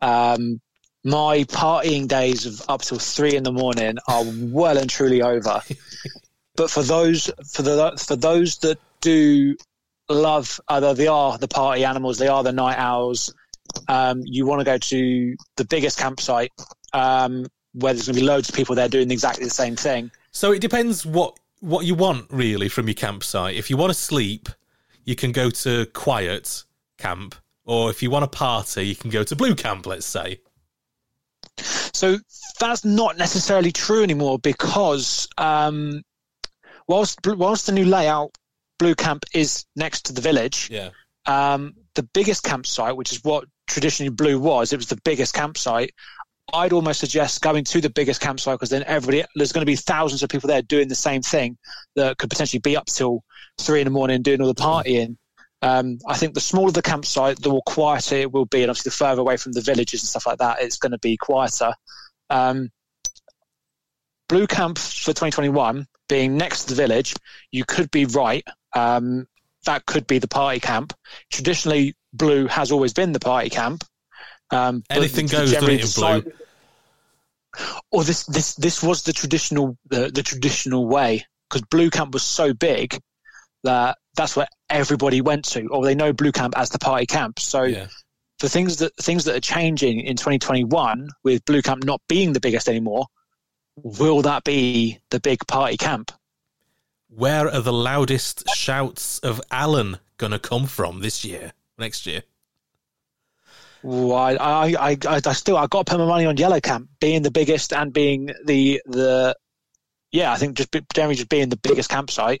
[0.00, 0.60] Um,
[1.04, 5.62] my partying days of up till three in the morning are well and truly over.
[6.56, 9.56] but for those for the for those that do
[10.08, 12.18] love, uh, they are the party animals.
[12.18, 13.32] They are the night owls.
[13.88, 16.52] Um, you want to go to the biggest campsite
[16.92, 20.10] um, where there's going to be loads of people there doing exactly the same thing.
[20.32, 23.56] So it depends what what you want really from your campsite.
[23.56, 24.48] If you want to sleep,
[25.04, 26.64] you can go to quiet
[26.98, 29.86] camp, or if you want to party, you can go to blue camp.
[29.86, 30.40] Let's say.
[31.56, 32.18] So
[32.58, 36.02] that's not necessarily true anymore because um,
[36.86, 38.36] whilst whilst the new layout,
[38.78, 40.68] Blue Camp is next to the village.
[40.70, 40.90] Yeah.
[41.26, 45.92] Um, the biggest campsite, which is what traditionally Blue was, it was the biggest campsite.
[46.52, 49.76] I'd almost suggest going to the biggest campsite because then everybody there's going to be
[49.76, 51.56] thousands of people there doing the same thing
[51.96, 53.22] that could potentially be up till
[53.58, 55.16] three in the morning doing all the partying.
[55.62, 58.90] Um, I think the smaller the campsite, the more quieter it will be, and obviously
[58.90, 61.74] the further away from the villages and stuff like that, it's going to be quieter.
[62.30, 62.70] Um,
[64.28, 67.14] Blue Camp for 2021 being next to the village,
[67.50, 68.44] you could be right.
[68.74, 69.26] Um,
[69.66, 70.94] that could be the party camp.
[71.30, 73.84] Traditionally, Blue has always been the party camp.
[74.50, 76.32] Um, Anything goes, doesn't it, in Blue?
[77.90, 82.22] Or this this this was the traditional the, the traditional way because Blue Camp was
[82.22, 82.98] so big
[83.64, 87.38] that that's where everybody went to, or they know Blue Camp as the party camp.
[87.40, 87.88] So Yeah.
[88.38, 92.40] the things that things that are changing in 2021 with Blue Camp not being the
[92.40, 93.06] biggest anymore,
[93.76, 96.12] will that be the big party camp?
[97.08, 101.52] Where are the loudest shouts of Alan gonna come from this year?
[101.78, 102.22] Next year?
[103.84, 106.60] Ooh, I, I, I, I I still I got to put my money on Yellow
[106.60, 109.34] Camp being the biggest and being the the
[110.12, 112.40] yeah I think just generally just being the biggest campsite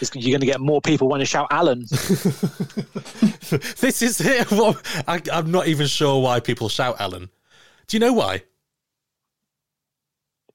[0.00, 1.80] is you're going to get more people when to shout Alan.
[1.90, 2.22] this
[4.02, 4.50] is it.
[4.58, 7.28] What, I, I'm not even sure why people shout Alan.
[7.86, 8.42] Do you know why?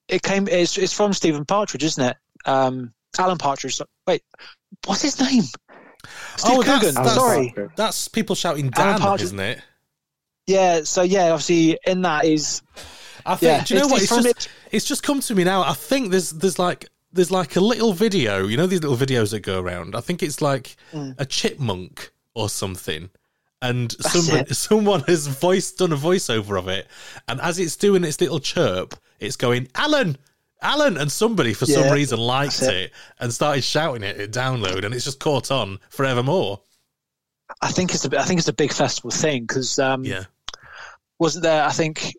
[0.10, 2.18] it came it's it's from Stephen Partridge, isn't it?
[2.46, 3.80] Um, Alan Partridge.
[4.08, 4.22] Wait,
[4.86, 5.44] what's his name?
[6.36, 6.96] Steve Oh, that's- Coogan.
[6.96, 7.54] that's- Sorry.
[7.76, 9.62] That's people shouting Alan Dan, Partridge- isn't it?
[10.48, 10.84] Yeah.
[10.84, 12.62] So yeah, obviously in that is
[13.26, 13.42] I think.
[13.42, 14.26] Yeah, do you know it's- what?
[14.26, 15.62] it's It's, just it's just come to me now.
[15.64, 18.48] I think there's there's like there's like a little video.
[18.48, 19.96] You know these little videos that go around.
[19.96, 21.16] I think it's like Mm.
[21.20, 23.10] a chipmunk or something,
[23.62, 26.88] and someone someone has voiced done a voiceover of it,
[27.28, 30.18] and as it's doing its little chirp, it's going Alan.
[30.62, 32.74] Alan and somebody for some reason liked it.
[32.74, 32.92] it.
[33.20, 36.62] and started shouting it at download, and it's just caught on forevermore.
[37.62, 40.26] I think it's a, I think it's a big festival thing because um, Yeah,
[41.20, 41.64] wasn't there?
[41.64, 42.16] I think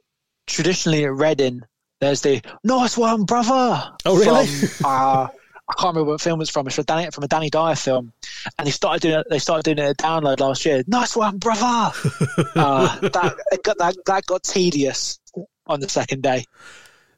[0.46, 1.62] traditionally at Reading,
[2.00, 3.92] there's the nice one, brother.
[4.04, 4.46] Oh, really?
[4.46, 5.28] From, uh,
[5.66, 6.66] I can't remember what film it's from.
[6.66, 8.12] It's from a Danny, from a Danny Dyer film,
[8.58, 9.26] and they started doing it.
[9.30, 10.82] They started doing it at download last year.
[10.86, 11.62] Nice one, brother.
[12.54, 15.18] uh, that, it got, that that got tedious
[15.66, 16.44] on the second day.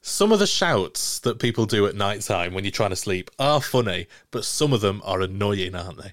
[0.01, 3.29] some of the shouts that people do at night time when you're trying to sleep
[3.41, 6.13] are funny, but some of them are annoying, aren't they?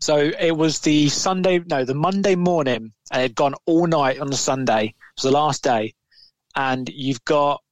[0.00, 4.18] So it was the Sunday, no, the Monday morning, and it had gone all night
[4.20, 4.86] on the Sunday.
[4.88, 5.94] It was the last day,
[6.54, 7.62] and you've got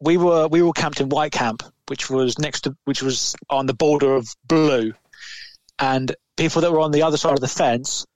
[0.00, 3.66] we were we were camped in White Camp, which was next to which was on
[3.66, 4.92] the border of Blue,
[5.78, 8.06] and people that were on the other side of the fence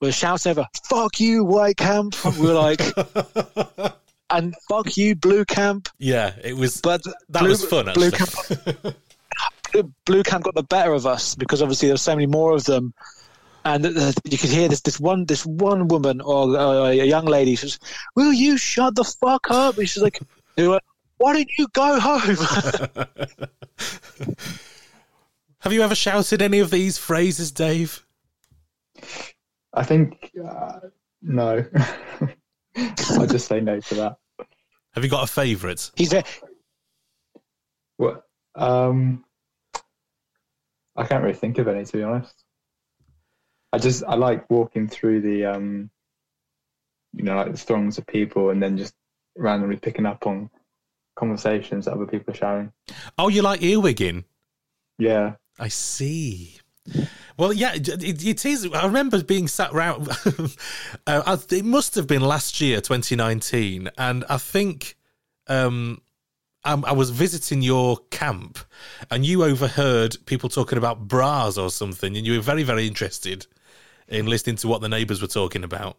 [0.00, 2.80] were shouting over "Fuck you, White Camp!" We were like,
[4.30, 6.80] and "Fuck you, Blue Camp!" Yeah, it was.
[6.80, 7.90] But that Blue- was fun.
[7.94, 8.56] Blue Actually.
[8.74, 8.96] Camp
[9.72, 12.64] Blue- Blue Camp got the better of us because obviously there's so many more of
[12.64, 12.92] them,
[13.64, 13.84] and
[14.24, 17.78] you could hear this this one this one woman or uh, a young lady says,
[18.14, 20.20] "Will you shut the fuck up?" And she's like,
[20.56, 20.78] "Why
[21.20, 22.36] don't you go home?"
[25.60, 28.06] Have you ever shouted any of these phrases, Dave?
[29.74, 30.80] I think uh,
[31.20, 31.64] no.
[32.76, 34.16] I'll just say no to that.
[34.92, 35.90] Have you got a favourite?
[35.96, 36.24] He's there.
[37.96, 38.24] What?
[38.54, 39.24] Um,
[40.98, 42.44] I can't really think of any to be honest.
[43.72, 45.90] I just I like walking through the um,
[47.12, 48.94] you know, like the throngs of people, and then just
[49.36, 50.50] randomly picking up on
[51.16, 52.72] conversations that other people are sharing.
[53.16, 54.24] Oh, you like earwigging?
[54.98, 56.58] Yeah, I see.
[57.36, 58.68] Well, yeah, it, it is.
[58.72, 60.08] I remember being sat around.
[61.06, 64.96] uh, it must have been last year, 2019, and I think
[65.46, 66.00] um,
[66.64, 68.58] I, I was visiting your camp,
[69.10, 73.46] and you overheard people talking about bras or something, and you were very, very interested
[74.08, 75.96] in listening to what the neighbours were talking about.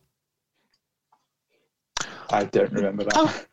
[2.32, 3.14] I don't remember that.
[3.16, 3.46] Oh.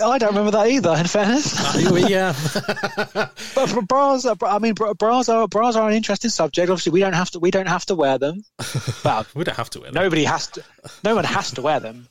[0.00, 0.94] I don't remember that either.
[0.96, 1.54] In fairness,
[2.08, 2.32] yeah,
[3.54, 6.70] but for bras, are, I mean, bras are bras are an interesting subject.
[6.70, 8.44] Obviously, we don't have to we don't have to wear them.
[9.04, 9.80] Well, we don't have to.
[9.80, 10.02] Wear them.
[10.02, 10.64] nobody has to.
[11.04, 12.08] No one has to wear them.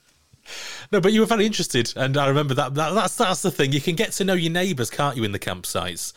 [0.91, 2.93] No, but you were very interested, and I remember that, that.
[2.93, 3.71] That's that's the thing.
[3.73, 6.13] You can get to know your neighbours, can't you, in the campsites?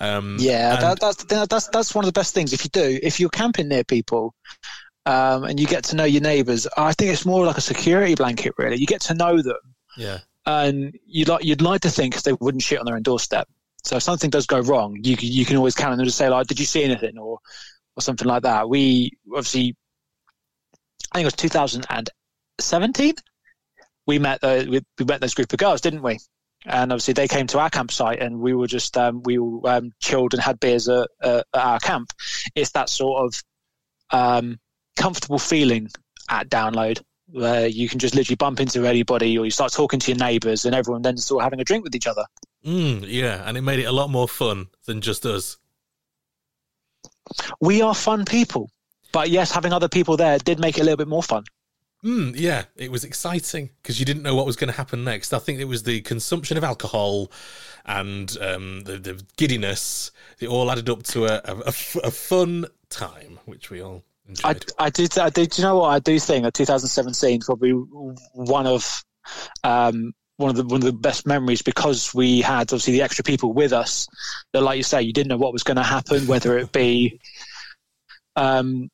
[0.00, 2.52] Um, Yeah, and- that, that's that's that's one of the best things.
[2.52, 4.34] If you do, if you're camping near people,
[5.06, 8.14] um, and you get to know your neighbours, I think it's more like a security
[8.14, 8.54] blanket.
[8.58, 9.58] Really, you get to know them,
[9.96, 10.18] yeah.
[10.46, 13.46] and you'd like you'd like to think they wouldn't shit on their own doorstep.
[13.84, 16.12] So if something does go wrong, you can- you can always count on them to
[16.12, 17.38] say like, "Did you see anything?" or
[17.96, 18.68] or something like that.
[18.68, 19.74] We obviously,
[21.12, 23.14] I think it was 2017.
[24.10, 26.18] We met the we, we met those group of girls, didn't we?
[26.66, 29.92] And obviously they came to our campsite, and we were just um, we all um,
[30.00, 32.10] chilled and had beers at, uh, at our camp.
[32.56, 33.42] It's that sort of
[34.10, 34.58] um,
[34.96, 35.90] comfortable feeling
[36.28, 40.10] at download where you can just literally bump into anybody, or you start talking to
[40.10, 42.24] your neighbours, and everyone then sort of having a drink with each other.
[42.66, 45.56] Mm, yeah, and it made it a lot more fun than just us.
[47.60, 48.70] We are fun people,
[49.12, 51.44] but yes, having other people there did make it a little bit more fun.
[52.04, 55.34] Mm, yeah, it was exciting because you didn't know what was going to happen next.
[55.34, 57.30] I think it was the consumption of alcohol
[57.84, 60.10] and um, the, the giddiness.
[60.40, 64.04] It all added up to a, a, a f- a fun time, which we all
[64.26, 64.72] I, enjoyed.
[64.78, 65.06] I do.
[65.20, 65.46] I do.
[65.46, 66.46] Do you know what I do think?
[66.46, 69.04] Of 2017 probably one of
[69.62, 73.24] um, one of the one of the best memories because we had obviously the extra
[73.24, 74.08] people with us.
[74.54, 77.20] That, like you say, you didn't know what was going to happen, whether it be
[78.36, 78.88] um,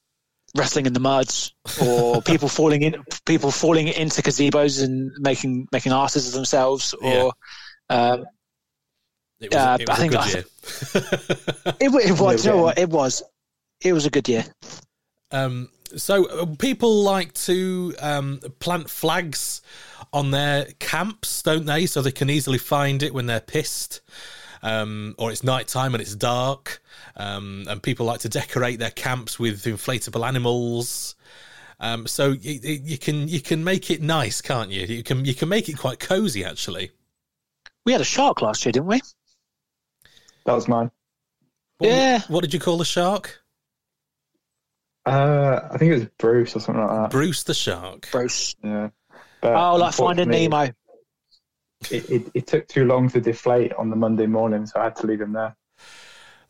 [0.56, 5.92] wrestling in the muds or people falling in people falling into gazebos and making making
[5.92, 7.32] asses of themselves, or
[7.90, 8.24] um,
[9.40, 10.44] it was, yeah, it I was a think good I- year.
[11.80, 12.44] it, wa- it was.
[12.44, 12.78] You know what?
[12.78, 13.22] It was.
[13.82, 14.44] It was a good year.
[15.30, 19.60] Um, so uh, people like to um, plant flags
[20.12, 21.86] on their camps, don't they?
[21.86, 24.00] So they can easily find it when they're pissed,
[24.66, 26.82] um, or it's night time and it's dark.
[27.16, 31.14] Um, and people like to decorate their camps with inflatable animals.
[31.78, 34.86] Um, so you, you can you can make it nice, can't you?
[34.86, 36.90] You can you can make it quite cozy, actually.
[37.84, 39.00] We had a shark last year, didn't we?
[40.46, 40.90] That was mine.
[41.78, 42.20] What, Yeah.
[42.28, 43.42] What did you call the shark?
[45.04, 47.10] Uh, I think it was Bruce or something like that.
[47.10, 48.08] Bruce the shark.
[48.10, 48.56] Bruce.
[48.64, 48.88] Yeah.
[49.40, 50.72] But Oh, like Finding unfortunately, Nemo.
[51.90, 54.96] It, it, it took too long to deflate on the Monday morning, so I had
[54.96, 55.56] to leave them there.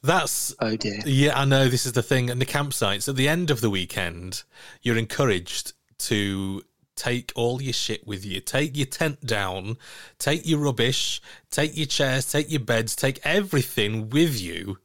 [0.02, 1.00] That's Oh dear.
[1.04, 2.30] yeah, I know this is the thing.
[2.30, 4.44] And the campsites at the end of the weekend,
[4.82, 6.62] you're encouraged to
[6.94, 8.40] take all your shit with you.
[8.40, 9.76] Take your tent down,
[10.18, 11.20] take your rubbish,
[11.50, 14.78] take your chairs, take your beds, take everything with you,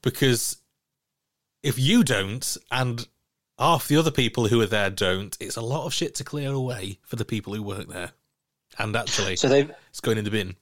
[0.00, 0.58] because
[1.62, 3.06] if you don't, and
[3.58, 6.52] half the other people who are there don't, it's a lot of shit to clear
[6.52, 8.12] away for the people who work there.
[8.78, 10.56] And actually, So they've it's going in the bin.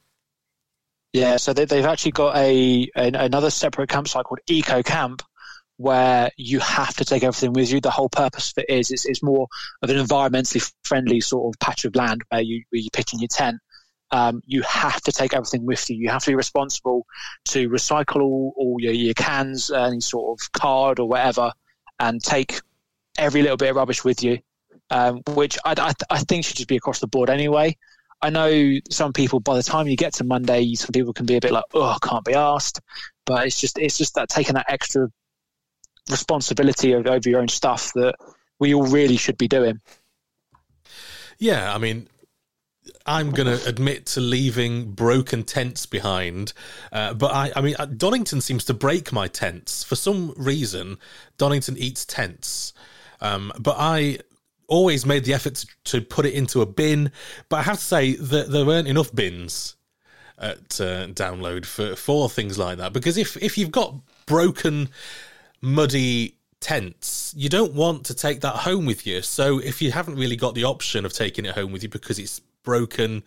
[1.12, 5.22] Yeah, so they, they've actually got a an, another separate campsite called Eco Camp,
[5.76, 7.80] where you have to take everything with you.
[7.80, 9.48] The whole purpose of it is it's, it's more
[9.82, 13.18] of an environmentally friendly sort of patch of land where you where you pitch in
[13.18, 13.58] your tent.
[14.12, 15.96] Um, you have to take everything with you.
[15.96, 17.06] You have to be responsible
[17.46, 21.52] to recycle all, all your, your cans, any sort of card or whatever,
[22.00, 22.60] and take
[23.16, 24.40] every little bit of rubbish with you,
[24.90, 27.76] um, which I, I, I think should just be across the board anyway.
[28.22, 31.36] I know some people by the time you get to Monday, some people can be
[31.36, 32.80] a bit like, "Oh, I can't be asked,"
[33.24, 35.08] but it's just it's just that taking that extra
[36.10, 38.14] responsibility over, your own stuff that
[38.58, 39.80] we all really should be doing.
[41.38, 42.08] Yeah, I mean,
[43.06, 46.52] I'm going to admit to leaving broken tents behind,
[46.92, 50.98] uh, but I, I mean, uh, Donington seems to break my tents for some reason.
[51.38, 52.74] Donington eats tents,
[53.22, 54.18] um, but I
[54.70, 57.12] always made the effort to, to put it into a bin.
[57.50, 59.76] But I have to say that there weren't enough bins
[60.38, 64.88] at uh, download for for things like that because if if you've got broken
[65.60, 70.16] muddy tents you don't want to take that home with you so if you haven't
[70.16, 73.22] really got the option of taking it home with you because it's broken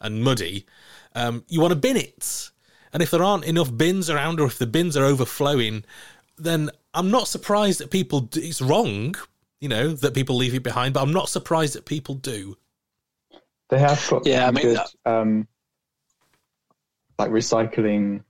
[0.00, 0.66] and muddy
[1.14, 2.50] um, you want to bin it
[2.92, 5.82] and if there aren't enough bins around or if the bins are overflowing
[6.36, 9.14] then i'm not surprised that people it's wrong
[9.60, 12.56] you know that people leave it behind but i'm not surprised that people do
[13.68, 15.48] They have got Yeah, I mean, good, um,
[17.18, 18.24] like recycling.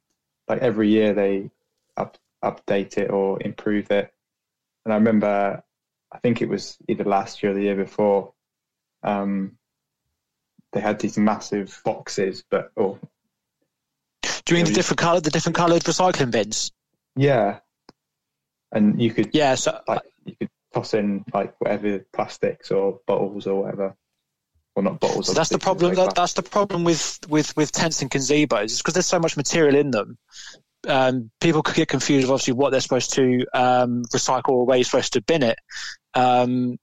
[0.49, 1.51] Like every year they
[1.97, 4.13] up, update it or improve it.
[4.85, 5.63] And I remember,
[6.11, 8.33] I think it was either last year or the year before.
[9.03, 9.59] Um,
[10.73, 12.99] they had these massive boxes, but oh
[14.23, 16.73] Do you mean the different color, the different coloured recycling bins?
[17.15, 17.61] yeah,
[18.73, 23.47] and you could Yeah, so like you could toss in like whatever plastics or bottles
[23.47, 23.97] or whatever.
[24.75, 25.27] Well, not bottles.
[25.27, 25.95] So that's the problem.
[25.95, 28.65] they're That, that's the problem with with with tents and gazebos.
[28.65, 30.19] It's because there's so much material in them.
[30.87, 34.77] Um, people could get confused of obviously what they're supposed to um, recycle or where
[34.77, 35.59] you're supposed to bin it.
[36.15, 36.79] Um,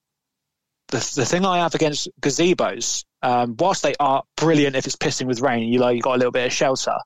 [0.90, 5.28] the the thing I have against gazebos, um, whilst they are brilliant if it's pissing
[5.28, 6.98] with rain, you like you got a little bit of shelter.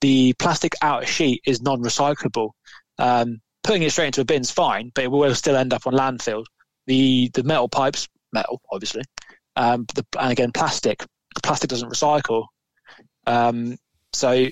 [0.00, 2.50] The plastic outer sheet is non-recyclable.
[2.98, 5.94] Um, putting it straight into a bin's fine, but it will still end up on
[5.94, 6.44] landfill.
[6.86, 9.04] The the metal pipes, metal obviously,
[9.56, 11.04] um, the, and again plastic.
[11.42, 12.46] Plastic doesn't recycle.
[13.26, 13.78] Um,
[14.12, 14.48] so,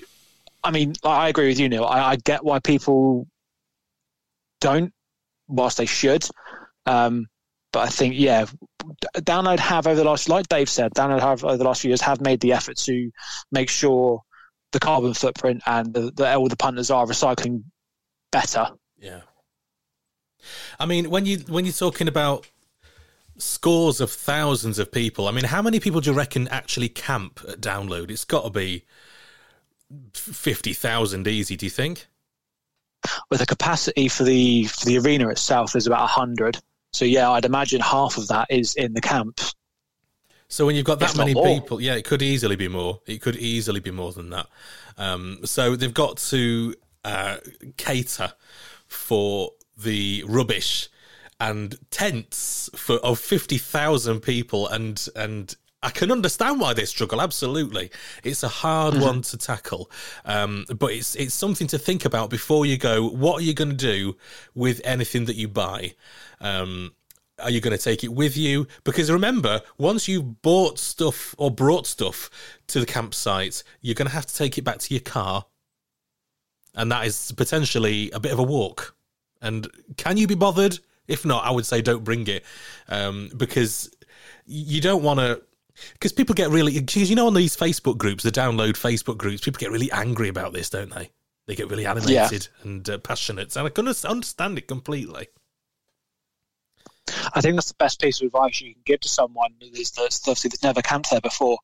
[0.63, 1.85] I mean, I agree with you, Neil.
[1.85, 3.27] I, I get why people
[4.59, 4.93] don't,
[5.47, 6.25] whilst they should.
[6.85, 7.27] Um,
[7.71, 8.45] but I think, yeah,
[9.17, 12.01] download have over the last, like Dave said, download have over the last few years
[12.01, 13.11] have made the effort to
[13.51, 14.21] make sure
[14.71, 17.63] the carbon footprint and the, the all the punters are recycling
[18.31, 18.67] better.
[19.01, 19.21] Yeah.
[20.79, 22.47] I mean, when you when you're talking about
[23.37, 27.41] scores of thousands of people, I mean, how many people do you reckon actually camp
[27.47, 28.09] at download?
[28.09, 28.85] It's got to be
[30.13, 31.57] fifty thousand easy.
[31.57, 32.07] Do you think?
[33.29, 36.57] with a capacity for the for the arena itself is about hundred.
[36.93, 39.55] So yeah, I'd imagine half of that is in the camps.
[40.49, 41.45] So when you've got that many more.
[41.45, 42.99] people, yeah, it could easily be more.
[43.07, 44.47] It could easily be more than that.
[44.97, 47.37] Um, so they've got to uh,
[47.77, 48.33] cater
[48.91, 50.89] for the rubbish
[51.39, 57.21] and tents for of fifty thousand people, and and I can understand why they struggle.
[57.21, 57.89] Absolutely,
[58.23, 59.89] it's a hard one to tackle,
[60.25, 63.07] um, but it's it's something to think about before you go.
[63.07, 64.17] What are you going to do
[64.53, 65.95] with anything that you buy?
[66.39, 66.93] Um,
[67.39, 68.67] are you going to take it with you?
[68.83, 72.29] Because remember, once you've bought stuff or brought stuff
[72.67, 75.45] to the campsite, you're going to have to take it back to your car.
[76.75, 78.95] And that is potentially a bit of a walk.
[79.41, 80.79] And can you be bothered?
[81.07, 82.43] If not, I would say don't bring it.
[82.87, 83.93] Um, because
[84.45, 85.41] you don't want to.
[85.93, 86.79] Because people get really.
[86.79, 90.29] Because you know, on these Facebook groups, the download Facebook groups, people get really angry
[90.29, 91.09] about this, don't they?
[91.47, 93.55] They get really animated and uh, passionate.
[93.55, 95.27] And I can understand it completely.
[97.33, 100.19] I think that's the best piece of advice you can give to someone is that's
[100.27, 101.57] obviously that's never camped there before.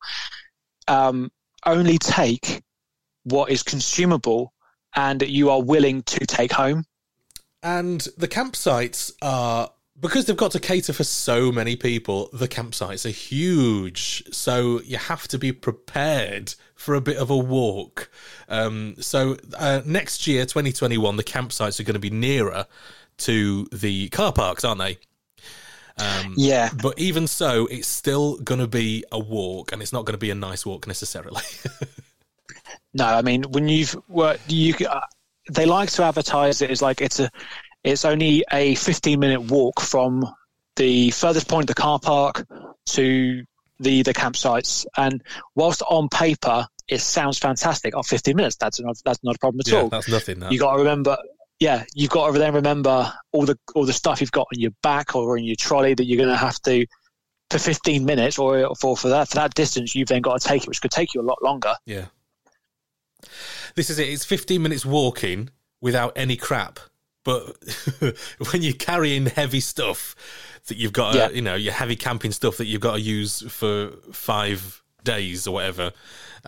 [0.88, 1.30] Um,
[1.64, 2.62] only take
[3.24, 4.52] what is consumable
[4.94, 6.84] and you are willing to take home.
[7.62, 9.70] And the campsites are
[10.00, 14.22] because they've got to cater for so many people, the campsites are huge.
[14.32, 18.10] So you have to be prepared for a bit of a walk.
[18.48, 22.66] Um, so uh, next year, 2021, the campsites are going to be nearer
[23.18, 24.98] to the car parks, aren't they?
[25.98, 26.70] Um, Yeah.
[26.80, 30.18] But even so, it's still going to be a walk, and it's not going to
[30.18, 31.42] be a nice walk necessarily.
[32.94, 35.00] No, I mean when you've worked, you uh,
[35.50, 37.30] they like to advertise it as like it's a
[37.84, 40.26] it's only a 15 minute walk from
[40.76, 42.46] the furthest point of the car park
[42.86, 43.44] to
[43.80, 45.22] the the campsites, and
[45.54, 49.60] whilst on paper it sounds fantastic, oh, 15 minutes that's not that's not a problem
[49.60, 49.88] at yeah, all.
[49.88, 50.40] that's nothing.
[50.40, 50.52] That.
[50.52, 51.16] You got to remember.
[51.60, 54.70] Yeah, you've got to then remember all the all the stuff you've got on your
[54.82, 56.86] back or in your trolley that you're going to have to
[57.50, 60.62] for 15 minutes or for for that for that distance you've then got to take
[60.62, 61.74] it, which could take you a lot longer.
[61.84, 62.06] Yeah.
[63.74, 64.08] This is it.
[64.08, 65.50] It's 15 minutes walking
[65.80, 66.80] without any crap.
[67.24, 67.56] But
[68.52, 70.14] when you're carrying heavy stuff
[70.68, 71.28] that you've got, to, Yeah.
[71.30, 75.54] you know, your heavy camping stuff that you've got to use for five days or
[75.54, 75.92] whatever,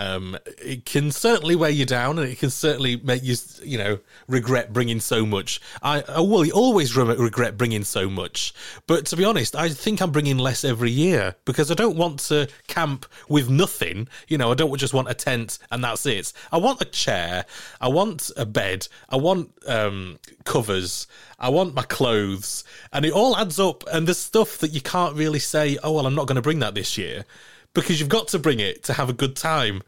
[0.01, 3.99] um, it can certainly weigh you down and it can certainly make you, you know,
[4.29, 5.61] regret bringing so much.
[5.83, 8.55] I, I will always re- regret bringing so much.
[8.87, 12.19] But to be honest, I think I'm bringing less every year because I don't want
[12.21, 14.09] to camp with nothing.
[14.27, 16.33] You know, I don't just want a tent and that's it.
[16.51, 17.45] I want a chair.
[17.79, 18.89] I want a bed.
[19.11, 21.09] I want um, covers.
[21.39, 22.65] I want my clothes.
[22.91, 23.85] And it all adds up.
[23.93, 26.61] And there's stuff that you can't really say, oh, well, I'm not going to bring
[26.61, 27.27] that this year
[27.75, 29.83] because you've got to bring it to have a good time.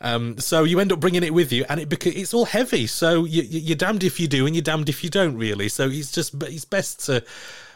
[0.00, 2.86] Um, so you end up bringing it with you, and it it's all heavy.
[2.86, 5.36] So you, you're damned if you do, and you're damned if you don't.
[5.36, 5.68] Really.
[5.68, 7.24] So it's just it's best to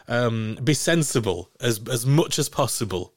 [0.07, 3.13] um, be sensible as as much as possible.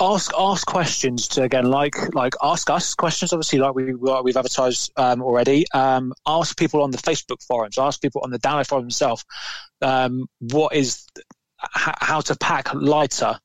[0.00, 4.90] ask ask questions to again like like ask us questions obviously like we we've advertised
[4.96, 8.84] um, already um, ask people on the facebook forums ask people on the download forum
[8.84, 9.24] themselves
[9.82, 11.06] um, what is
[11.76, 13.38] h- how to pack lighter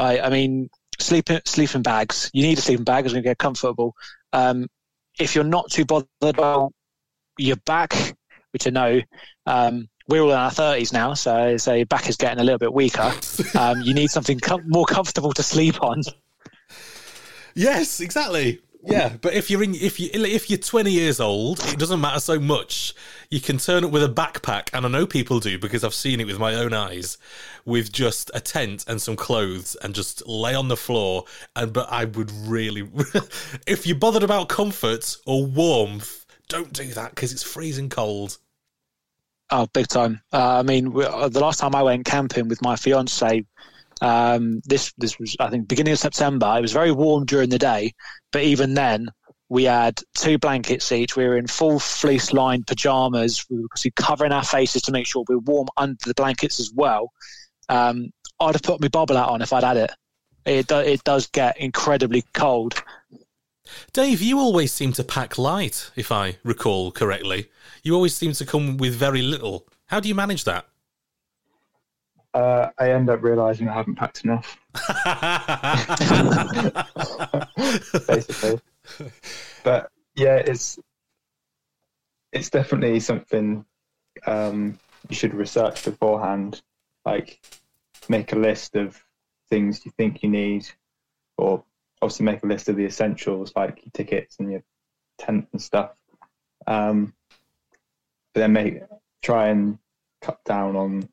[0.00, 3.94] I, I mean sleeping sleeping bags you need a sleeping bag as we get comfortable
[4.32, 4.66] um,
[5.18, 6.72] if you're not too bothered about
[7.38, 8.14] your back
[8.52, 9.00] which I know
[9.46, 12.58] um, we're all in our 30s now, so so your back is getting a little
[12.58, 13.12] bit weaker.
[13.58, 16.02] Um, you need something com- more comfortable to sleep on.
[17.54, 18.60] Yes, exactly.
[18.82, 22.20] Yeah, but if you're in, if you if you're 20 years old, it doesn't matter
[22.20, 22.94] so much.
[23.30, 26.18] You can turn up with a backpack, and I know people do because I've seen
[26.20, 27.18] it with my own eyes,
[27.66, 31.24] with just a tent and some clothes, and just lay on the floor.
[31.54, 32.88] And but I would really,
[33.66, 38.38] if you're bothered about comfort or warmth, don't do that because it's freezing cold.
[39.50, 40.22] Oh, big time.
[40.32, 43.44] Uh, I mean, uh, the last time I went camping with my fiance,
[44.00, 46.54] um, this this was I think beginning of September.
[46.56, 47.92] It was very warm during the day,
[48.32, 49.10] but even then
[49.50, 51.16] we had two blankets each.
[51.16, 53.44] We were in full fleece lined pajamas.
[53.50, 56.70] We were covering our faces to make sure we were warm under the blankets as
[56.74, 57.10] well.
[57.68, 59.90] Um, I'd have put my bobble out on if I'd had it.
[60.46, 62.82] It do, it does get incredibly cold.
[63.92, 67.50] Dave, you always seem to pack light, if I recall correctly.
[67.82, 69.66] You always seem to come with very little.
[69.86, 70.66] How do you manage that?
[72.32, 74.56] Uh, I end up realizing I haven't packed enough,
[78.06, 78.60] basically.
[79.64, 80.78] but yeah, it's
[82.32, 83.64] it's definitely something
[84.26, 84.78] um,
[85.08, 86.62] you should research beforehand.
[87.04, 87.40] Like,
[88.08, 89.02] make a list of
[89.48, 90.66] things you think you need,
[91.36, 91.64] or
[92.02, 94.62] obviously make a list of the essentials like your tickets and your
[95.18, 95.92] tent and stuff.
[96.66, 97.14] Um,
[98.34, 98.80] but then make
[99.22, 99.78] try and
[100.22, 101.08] cut down on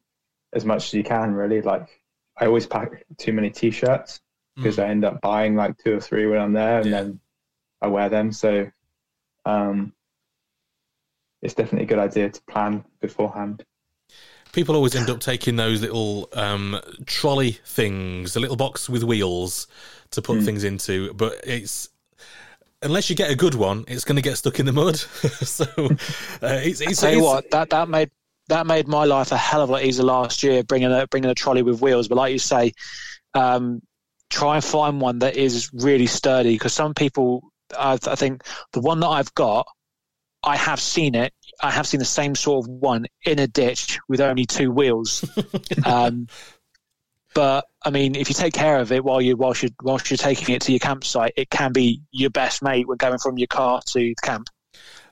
[0.57, 1.33] as much as you can.
[1.33, 1.87] Really, like
[2.37, 4.19] I always pack too many t-shirts
[4.55, 7.03] because I end up buying like two or three when I'm there, and Yeah.
[7.03, 7.19] then
[7.81, 8.31] I wear them.
[8.33, 8.69] So
[9.45, 9.93] um,
[11.41, 13.63] it's definitely a good idea to plan beforehand.
[14.53, 19.67] People always end up taking those little um, trolley things, a little box with wheels
[20.11, 21.89] to put things into, but it's
[22.81, 24.95] unless you get a good one, it's going to get stuck in the mud.
[24.97, 25.87] so uh,
[26.63, 28.09] it's, it's, Tell you it's- what, that that made
[28.49, 31.29] that made my life a hell of a lot easier last year, bringing a bringing
[31.29, 32.07] a trolley with wheels.
[32.07, 32.73] But like you say,
[33.33, 33.81] um,
[34.29, 38.43] try and find one that is really sturdy because some people, I, I think
[38.73, 39.67] the one that I've got,
[40.43, 41.33] I have seen it.
[41.61, 45.25] I have seen the same sort of one in a ditch with only two wheels.
[45.85, 46.27] um,
[47.33, 50.17] but I mean, if you take care of it while you whilst you whilst you're
[50.17, 53.47] taking it to your campsite, it can be your best mate when going from your
[53.47, 54.49] car to the camp.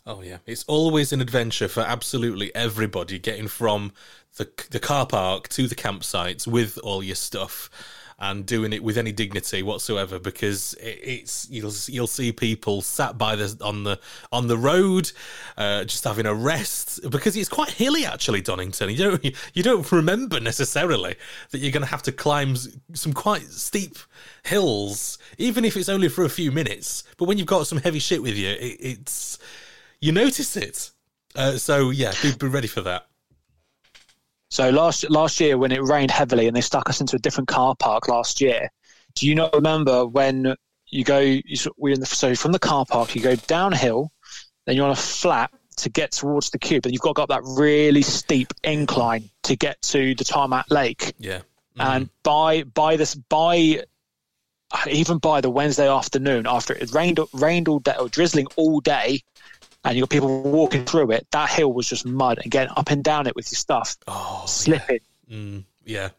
[0.07, 3.91] Oh yeah, it's always an adventure for absolutely everybody getting from
[4.37, 7.69] the the car park to the campsites with all your stuff.
[8.17, 13.17] and doing it with any dignity whatsoever because it, it's you'll you'll see people sat
[13.17, 13.99] by the on the
[14.31, 15.11] on the road
[15.57, 19.91] uh, just having a rest because it's quite hilly actually Donington you don't you don't
[19.91, 21.15] remember necessarily
[21.51, 22.55] that you're going to have to climb
[22.93, 23.97] some quite steep
[24.43, 27.99] hills even if it's only for a few minutes but when you've got some heavy
[27.99, 29.39] shit with you it, it's
[29.99, 30.91] you notice it
[31.35, 33.07] uh, so yeah be, be ready for that
[34.55, 37.49] so last last year when it rained heavily and they stuck us into a different
[37.49, 38.69] car park last year,
[39.13, 40.55] do you not remember when
[40.87, 41.19] you go?
[41.19, 41.43] You,
[41.77, 44.13] we're in the so from the car park you go downhill,
[44.65, 47.23] then you're on a flat to get towards the cube, and you've got to go
[47.23, 51.13] up that really steep incline to get to the tarmac lake.
[51.19, 51.81] Yeah, mm-hmm.
[51.81, 53.83] and by by this by
[54.89, 59.21] even by the Wednesday afternoon after it rained rained all day or drizzling all day,
[59.85, 61.27] and you got people walking through it.
[61.31, 64.43] That hill was just mud and getting up and down it with your stuff, oh,
[64.47, 64.99] slipping.
[65.27, 65.37] Yeah.
[65.37, 66.09] Mm, yeah.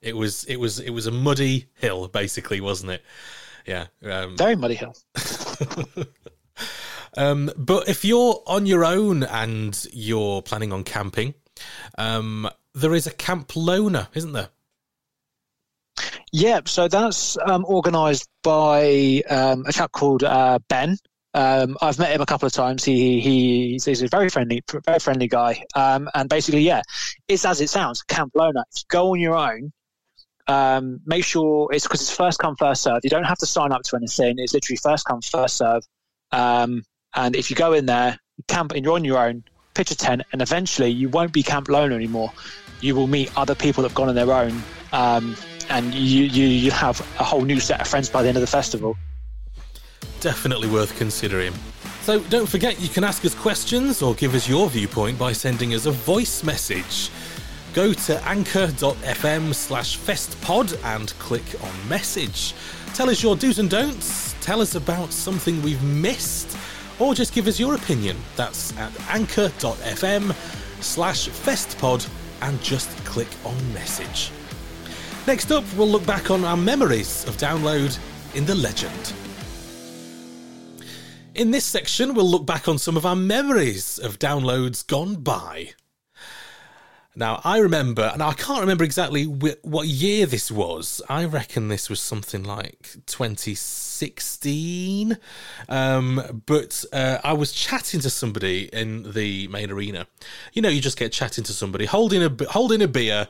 [0.00, 3.02] it was it was it was a muddy hill, basically, wasn't it?
[3.66, 4.96] Yeah, um, very muddy hill.
[7.16, 11.34] um, but if you're on your own and you're planning on camping,
[11.98, 14.48] um, there is a Camp Lona, isn't there?
[16.30, 20.96] Yeah, so that's um, organised by um, a chap called uh, Ben,
[21.38, 22.82] um, I've met him a couple of times.
[22.82, 25.62] He, he he's a very friendly, very friendly guy.
[25.76, 26.82] Um, and basically, yeah,
[27.28, 28.02] it's as it sounds.
[28.02, 28.64] Camp Lona.
[28.88, 29.72] Go on your own,
[30.48, 33.02] um, make sure it's because it's first come first serve.
[33.04, 34.34] You don't have to sign up to anything.
[34.38, 35.84] It's literally first come first serve.
[36.32, 36.82] Um,
[37.14, 38.18] and if you go in there,
[38.48, 41.68] camp and you're on your own, pitch a tent, and eventually you won't be Camp
[41.68, 42.32] Lona anymore.
[42.80, 44.60] You will meet other people that've gone on their own,
[44.92, 45.36] um,
[45.70, 48.40] and you you you have a whole new set of friends by the end of
[48.40, 48.96] the festival
[50.20, 51.52] definitely worth considering.
[52.02, 55.74] So don't forget you can ask us questions or give us your viewpoint by sending
[55.74, 57.10] us a voice message.
[57.74, 62.54] Go to anchor.fm slash festpod and click on message.
[62.94, 66.56] Tell us your do's and don'ts, tell us about something we've missed,
[66.98, 68.16] or just give us your opinion.
[68.36, 70.32] That's at anchor.fm
[70.82, 72.08] slash festpod
[72.40, 74.32] and just click on message.
[75.26, 77.98] Next up, we'll look back on our memories of download
[78.34, 79.12] in the legend.
[81.38, 85.70] In this section, we'll look back on some of our memories of downloads gone by.
[87.18, 91.02] Now, I remember, and I can't remember exactly wh- what year this was.
[91.08, 95.18] I reckon this was something like 2016.
[95.68, 100.06] Um, but uh, I was chatting to somebody in the main arena.
[100.52, 103.26] You know, you just get chatting to somebody, holding a holding a beer,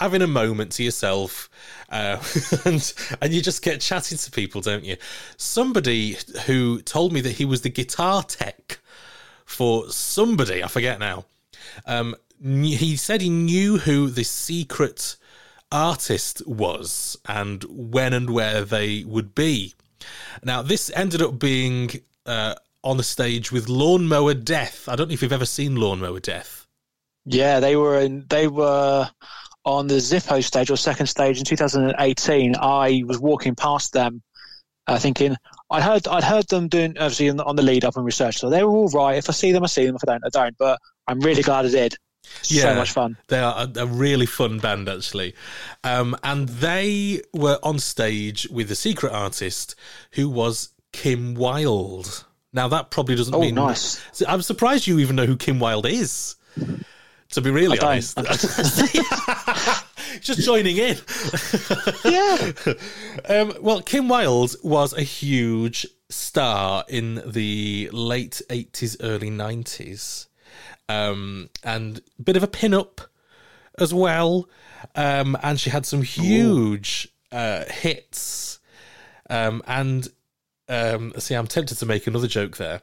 [0.00, 1.48] having a moment to yourself,
[1.90, 2.20] uh,
[2.64, 4.96] and and you just get chatting to people, don't you?
[5.36, 6.16] Somebody
[6.46, 8.80] who told me that he was the guitar tech
[9.44, 11.26] for somebody, I forget now.
[11.86, 15.16] Um, he said he knew who the secret
[15.70, 19.74] artist was and when and where they would be.
[20.42, 21.90] Now, this ended up being
[22.26, 24.88] uh, on the stage with Lawnmower Deth.
[24.88, 26.66] I don't know if you've ever seen Lawnmower Deth.
[27.24, 28.24] Yeah, they were in.
[28.28, 29.10] They were
[29.68, 34.22] on the Zippo stage or second stage in 2018, I was walking past them,
[34.86, 35.36] uh, thinking
[35.70, 38.38] I'd heard I'd heard them doing obviously on the, on the lead up and research,
[38.38, 39.18] so they were all right.
[39.18, 39.96] If I see them, I see them.
[39.96, 40.56] If I don't, I don't.
[40.56, 41.96] But I'm really glad I did.
[42.44, 43.16] Yeah, so much fun.
[43.28, 45.34] They are a, a really fun band, actually.
[45.84, 49.74] Um, and they were on stage with a secret artist
[50.12, 52.24] who was Kim Wilde.
[52.52, 53.54] Now, that probably doesn't oh, mean.
[53.54, 54.00] nice.
[54.26, 56.36] I'm surprised you even know who Kim Wilde is
[57.32, 58.18] to be really honest.
[60.20, 60.96] Just joining in.
[62.04, 62.52] yeah.
[63.28, 70.27] Um, well, Kim Wilde was a huge star in the late 80s, early 90s.
[70.88, 73.00] Um, and a bit of a pin up
[73.78, 74.48] as well.
[74.94, 78.60] Um, and she had some huge uh, hits.
[79.28, 80.08] Um, and
[80.68, 82.82] um, see, I'm tempted to make another joke there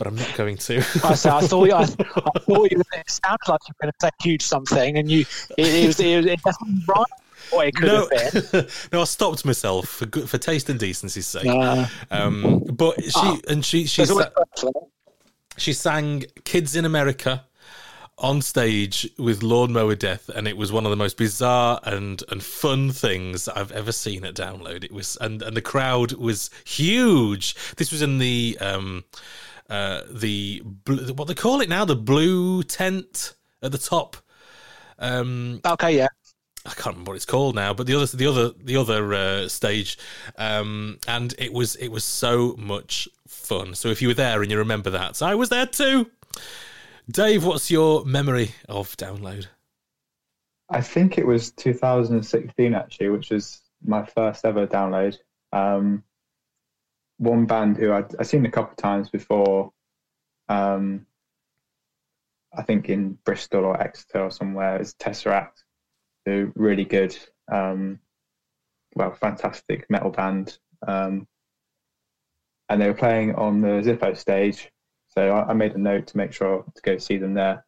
[0.00, 0.78] but I'm not going to.
[1.04, 3.92] I, so I thought, I, I thought you, it sounded like you were going to
[4.00, 5.26] say huge something, and you
[5.58, 7.04] it, it was it, it definitely right.
[7.50, 8.66] What it could no, have been.
[8.92, 11.46] no, I stopped myself for good, for taste and decency's sake.
[11.46, 14.30] Uh, um, but she oh, and she she sa-
[15.60, 17.44] she sang "Kids in America"
[18.18, 22.42] on stage with Lawnmower Deth, and it was one of the most bizarre and and
[22.42, 24.84] fun things I've ever seen at Download.
[24.84, 27.54] It was, and and the crowd was huge.
[27.76, 29.04] This was in the um,
[29.68, 34.16] uh, the what they call it now, the blue tent at the top.
[34.98, 36.08] Um, okay, yeah.
[36.70, 39.48] I can't remember what it's called now, but the other, the other, the other uh,
[39.48, 39.98] stage,
[40.38, 43.74] um, and it was it was so much fun.
[43.74, 46.10] So if you were there and you remember that, I was there too.
[47.10, 49.48] Dave, what's your memory of download?
[50.68, 55.18] I think it was 2016 actually, which was my first ever download.
[55.52, 56.04] Um,
[57.18, 59.72] one band who I'd, I'd seen a couple of times before.
[60.48, 61.06] Um,
[62.56, 65.64] I think in Bristol or Exeter or somewhere is Tesseract,
[66.54, 67.16] really good,
[67.50, 68.00] um,
[68.94, 70.58] well, fantastic metal band.
[70.86, 71.26] Um,
[72.68, 74.70] and they were playing on the Zippo stage,
[75.08, 77.64] so I, I, made a note to make sure to go see them there.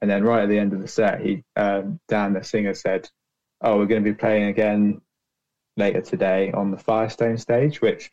[0.00, 3.08] And then right at the end of the set, he um, Dan, the singer, said,
[3.62, 5.00] "Oh, we're going to be playing again
[5.76, 8.10] later today on the Firestone stage, which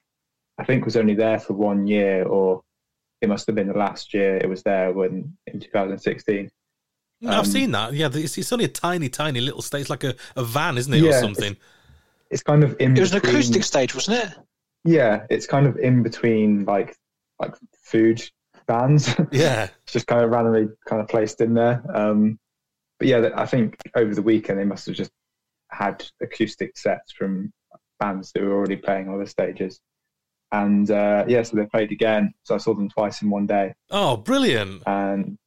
[0.57, 2.63] I think was only there for one year, or
[3.21, 6.49] it must have been the last year it was there when in 2016.
[7.24, 7.93] Um, I've seen that.
[7.93, 10.93] Yeah, it's, it's, only a tiny, tiny little stage, It's like a, a van, isn't
[10.93, 11.51] it, yeah, or something?
[11.51, 11.61] It's,
[12.32, 12.97] it's, kind of in.
[12.97, 14.34] It was between, an acoustic stage, wasn't it?
[14.84, 16.97] Yeah, it's kind of in between like
[17.39, 18.22] like food
[18.67, 19.13] vans.
[19.32, 21.84] Yeah, it's just kind of randomly kind of placed in there.
[21.93, 22.39] Um,
[22.99, 25.11] but yeah, I think over the weekend they must have just
[25.69, 27.51] had acoustic sets from
[27.99, 29.80] bands that were already playing on the stages.
[30.51, 32.34] And uh, yeah, so they played again.
[32.43, 33.74] So I saw them twice in one day.
[33.89, 34.84] Oh, brilliant!
[34.86, 35.38] And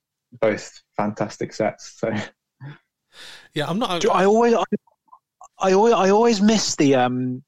[0.40, 1.98] both fantastic sets.
[1.98, 2.14] So
[3.54, 4.04] yeah, I'm not.
[4.06, 4.64] I always, I,
[5.58, 7.42] I always, I always miss the um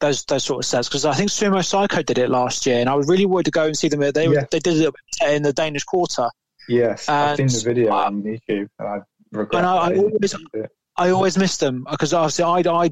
[0.00, 2.88] those those sort of sets because I think Sumo Cyco did it last year, and
[2.88, 4.00] I was really worried to go and see them.
[4.00, 4.44] They yeah.
[4.50, 4.94] they did it
[5.26, 6.28] in the Danish Quarter.
[6.68, 8.98] Yes, and, I've seen the video on YouTube, and I
[9.32, 9.58] regret.
[9.58, 10.34] And I, I always,
[10.96, 12.90] I always miss them because obviously I, I,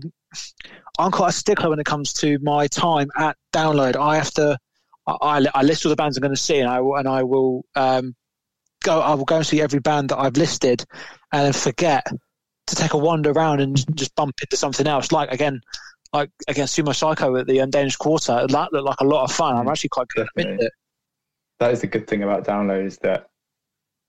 [0.99, 3.97] I'm quite a stickler when it comes to my time at download.
[3.97, 4.59] I have to,
[5.07, 7.64] I, I list all the bands I'm going to see, and I and I will
[7.74, 8.14] um,
[8.83, 9.01] go.
[9.01, 10.85] I will go and see every band that I've listed,
[11.33, 12.07] and then forget
[12.66, 15.12] to take a wander around and just bump into something else.
[15.12, 15.61] Like again,
[16.12, 19.33] like against Sumo Cyco at the um, Danish Quarter, that looked like a lot of
[19.33, 19.57] fun.
[19.57, 20.72] I'm actually quite good at it.
[21.59, 23.30] That is the good thing about download is that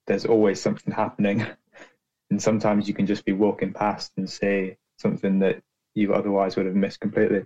[0.08, 1.46] there's always something happening
[2.30, 5.62] and sometimes you can just be walking past and see something that
[5.94, 7.44] you otherwise would have missed completely.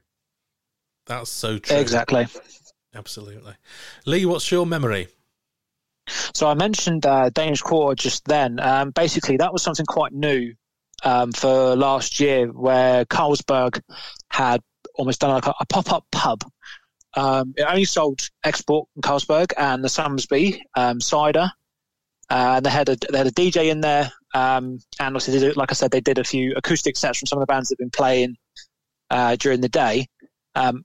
[1.06, 1.78] That's so true.
[1.78, 2.28] Exactly.
[2.96, 3.54] Absolutely.
[4.06, 5.08] Lee, what's your memory?
[6.08, 8.60] So I mentioned uh, Danish Quarter just then.
[8.60, 10.54] Um, basically, that was something quite new
[11.04, 13.82] um, for last year, where Carlsberg
[14.30, 14.62] had
[14.96, 16.42] almost done like a, a pop-up pub.
[17.16, 21.52] Um, it only sold export in Carlsberg and the Somersby um, cider.
[22.30, 25.16] Uh, they had a they had a DJ in there um, and
[25.56, 27.76] like I said, they did a few acoustic sets from some of the bands that
[27.76, 28.36] have been playing
[29.10, 30.08] uh, during the day.
[30.54, 30.84] Um,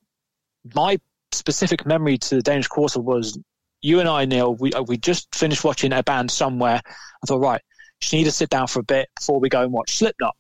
[0.75, 0.99] my
[1.33, 3.39] specific memory to the Danish Quarter was
[3.83, 4.55] you and I, Neil.
[4.55, 6.81] We uh, we just finished watching a band somewhere.
[6.87, 7.61] I thought, right,
[8.01, 10.37] just need to sit down for a bit before we go and watch Slipknot.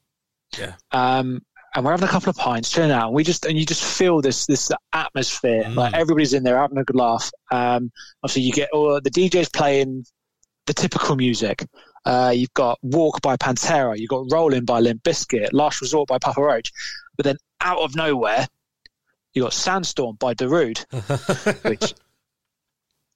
[0.59, 0.74] Yeah.
[0.90, 1.43] Um,
[1.74, 3.07] and we're having a couple of pints, chilling out.
[3.07, 5.64] And we just and you just feel this this atmosphere.
[5.64, 5.74] Mm.
[5.74, 7.30] Like everybody's in there having a good laugh.
[7.51, 7.90] Um,
[8.22, 10.05] obviously, you get all the DJs playing
[10.66, 11.66] the typical music.
[12.05, 13.97] Uh, you've got Walk by Pantera.
[13.99, 15.53] You've got Rolling by Limp Bizkit.
[15.53, 16.72] Last Resort by Papa Roach.
[17.16, 18.47] But then out of nowhere,
[19.34, 20.84] you got Sandstorm by Darude,
[21.64, 21.95] which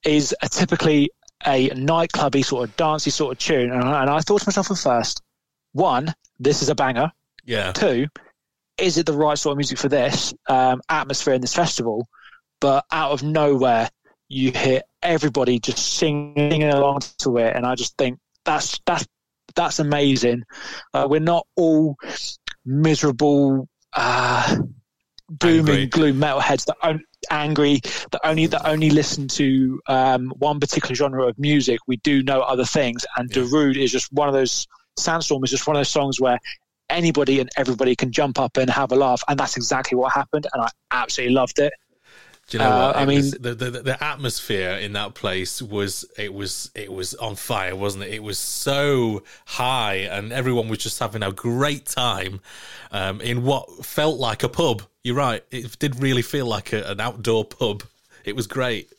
[0.07, 1.11] is a typically
[1.45, 3.71] a nightclubby sort of dancey sort of tune.
[3.71, 5.23] And I, and I thought to myself at first,
[5.73, 7.13] one, this is a banger.
[7.45, 7.73] Yeah.
[7.73, 8.07] Two,
[8.79, 12.09] is it the right sort of music for this um, atmosphere in this festival?
[12.61, 13.91] But out of nowhere,
[14.29, 19.07] you hear everybody just singing along to it, and I just think that's that's
[19.55, 20.43] that's amazing.
[20.93, 21.97] Uh, we're not all
[22.65, 24.57] miserable, uh,
[25.43, 25.83] angry.
[25.83, 26.77] and gloom metalheads that
[27.31, 31.81] angry that only that only listen to um, one particular genre of music.
[31.87, 33.43] We do know other things, and yeah.
[33.43, 34.67] Darude is just one of those.
[34.99, 36.39] Sandstorm is just one of those songs where
[36.89, 40.47] anybody and everybody can jump up and have a laugh, and that's exactly what happened,
[40.53, 41.73] and I absolutely loved it.
[42.49, 42.97] Do you know uh, what?
[42.97, 47.15] I mean, was, the, the the atmosphere in that place was it was it was
[47.15, 48.15] on fire, wasn't it?
[48.15, 52.41] It was so high, and everyone was just having a great time
[52.93, 54.83] um, in what felt like a pub.
[55.03, 57.83] You're right; it did really feel like a, an outdoor pub.
[58.25, 58.93] It was great.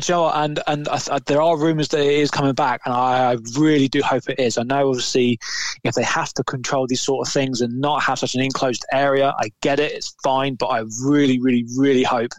[0.00, 3.32] Joe, and and I, I, there are rumours that it is coming back, and I,
[3.32, 4.58] I, really do hope it is.
[4.58, 5.38] I know, obviously,
[5.84, 8.84] if they have to control these sort of things and not have such an enclosed
[8.92, 10.56] area, I get it, it's fine.
[10.56, 12.32] But I really, really, really hope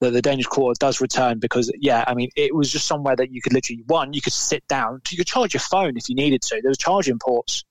[0.00, 3.30] that the Danish Quarter does return because, yeah, I mean, it was just somewhere that
[3.30, 6.14] you could literally one, you could sit down, you could charge your phone if you
[6.16, 6.60] needed to.
[6.60, 7.64] There was charging ports.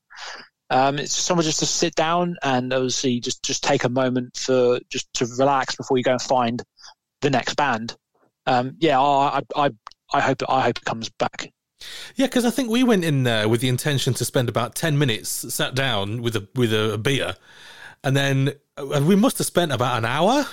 [0.69, 4.79] Um, it's somewhere just to sit down and obviously just just take a moment for
[4.89, 6.63] just to relax before you go and find
[7.21, 7.95] the next band
[8.45, 9.71] um, yeah, I, I,
[10.13, 11.51] I hope I hope it comes back.
[12.15, 14.97] Yeah, because I think we went in there with the intention to spend about ten
[14.97, 17.35] minutes, sat down with a with a, beer,
[18.03, 20.45] and then uh, we must have spent about an hour.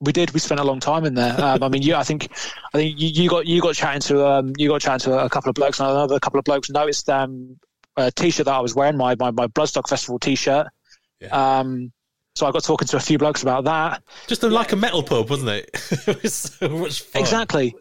[0.00, 0.32] We did.
[0.32, 1.34] We spent a long time in there.
[1.38, 2.30] Um, I mean, yeah, I think
[2.74, 5.30] I think you, you, got you got chatting to um, you got chatting to a
[5.30, 7.58] couple of blokes, and another couple of blokes noticed um,
[7.96, 10.68] a t-shirt that I was wearing, my my, my Bloodstock Festival t-shirt.
[11.30, 11.90] Um,
[12.34, 14.02] so I got talking to a few blokes about that.
[14.26, 15.70] Just a, like a metal pub, wasn't it?
[16.08, 17.22] it was so much fun.
[17.22, 17.76] Exactly.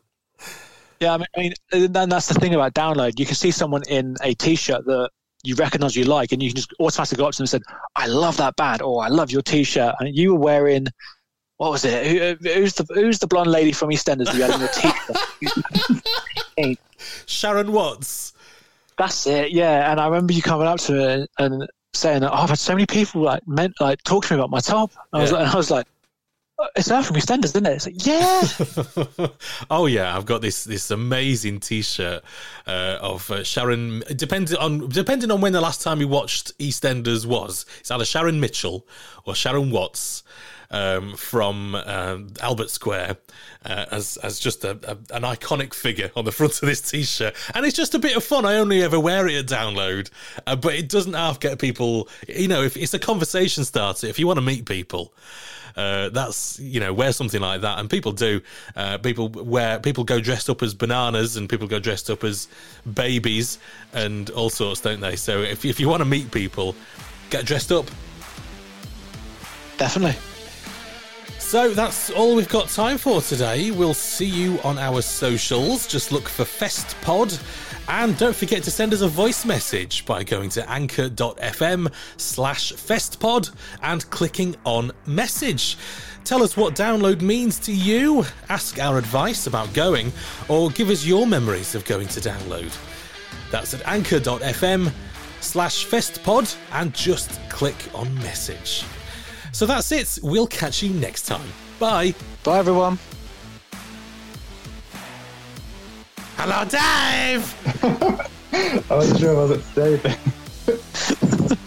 [1.00, 3.20] Yeah, I mean, and that's the thing about download.
[3.20, 5.10] You can see someone in a t-shirt that
[5.44, 7.60] you recognise you like, and you can just automatically go up to them and say,
[7.96, 10.88] "I love that band," or "I love your t-shirt," and you were wearing.
[11.58, 12.08] What was it?
[12.08, 14.70] Who, uh, who's the Who's the blonde lady from EastEnders you had in your
[16.58, 16.78] t-shirt?
[17.26, 18.34] Sharon Watts.
[18.98, 19.52] That's it.
[19.52, 22.74] Yeah, and I remember you coming up to me and saying, "Oh, I've had so
[22.74, 25.38] many people like meant like talk to me about my top." I was Yeah.
[25.40, 25.88] like, I was like,
[26.60, 29.28] "Oh, "It's her from EastEnders, isn't it?" It's like, "Yeah."
[29.70, 32.24] oh yeah, I've got this this amazing T-shirt
[32.68, 34.04] uh, of uh, Sharon.
[34.16, 38.40] Depending on depending on when the last time we watched EastEnders was, it's either Sharon
[38.40, 38.88] Mitchell
[39.26, 40.24] or Sharon Watts
[40.72, 43.18] um, from um, Albert Square
[43.66, 47.36] uh, as as just a, a, an iconic figure on the front of this T-shirt,
[47.54, 48.46] and it's just a bit of fun.
[48.46, 50.10] I only ever wear it at download,
[50.48, 52.10] uh, but it doesn't half get people.
[52.28, 55.14] You know, if it's a conversation starter, if you want to meet people
[55.76, 58.42] uh, that's you know wear something like that and people do
[58.76, 62.48] uh, people wear people go dressed up as bananas and people go dressed up as
[62.94, 63.58] babies
[63.94, 66.76] and all sorts don't they so if, if you want to meet people
[67.32, 67.90] get dressed up
[69.78, 70.33] Definitely.
[71.54, 76.12] So that's all we've got time for today we'll see you on our socials just
[76.12, 77.40] look for festpod
[77.90, 83.54] and don't forget to send us a voice message by going to anchor.fm slash festpod
[83.84, 85.78] and clicking on message.
[86.24, 90.12] Tell us what download means to you, ask our advice about going,
[90.50, 92.76] or give us your memories of going to download.
[93.52, 94.92] That's at anchor.fm
[95.42, 98.86] slash festpod and just click on message.
[99.54, 100.20] So that's it.
[100.24, 101.48] We'll catch you next time.
[101.80, 102.14] Bye.
[102.44, 102.98] Bye, everyone.
[106.38, 107.56] Hello, Dave.
[108.90, 110.18] I wasn't sure I was at David.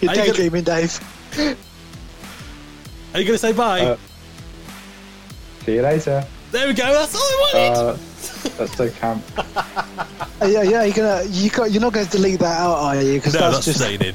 [0.00, 1.00] You're Are you gonna- daydreaming, Dave.
[3.14, 3.80] Are you going to say bye?
[3.80, 3.96] Uh,
[5.64, 6.24] See you later.
[6.50, 6.84] there we go.
[6.92, 7.78] That's all I wanted.
[7.78, 7.96] Uh,
[8.58, 9.22] that's so camp.
[10.42, 10.82] Yeah, yeah.
[10.82, 13.14] You're gonna, you got, you're not going to delete that out, are you?
[13.20, 13.78] Because no, that's, that's just.
[13.78, 14.14] staying in.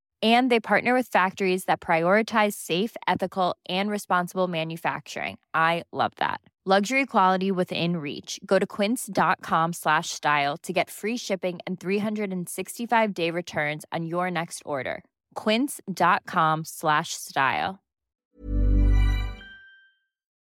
[0.21, 5.37] And they partner with factories that prioritize safe, ethical, and responsible manufacturing.
[5.53, 6.41] I love that.
[6.63, 8.39] Luxury quality within reach.
[8.45, 14.29] Go to quince.com slash style to get free shipping and 365 day returns on your
[14.29, 15.03] next order.
[15.33, 17.79] Quince.com slash style.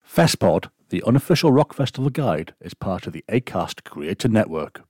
[0.03, 4.86] FestPod, the unofficial rock festival guide, is part of the ACAST Creator Network.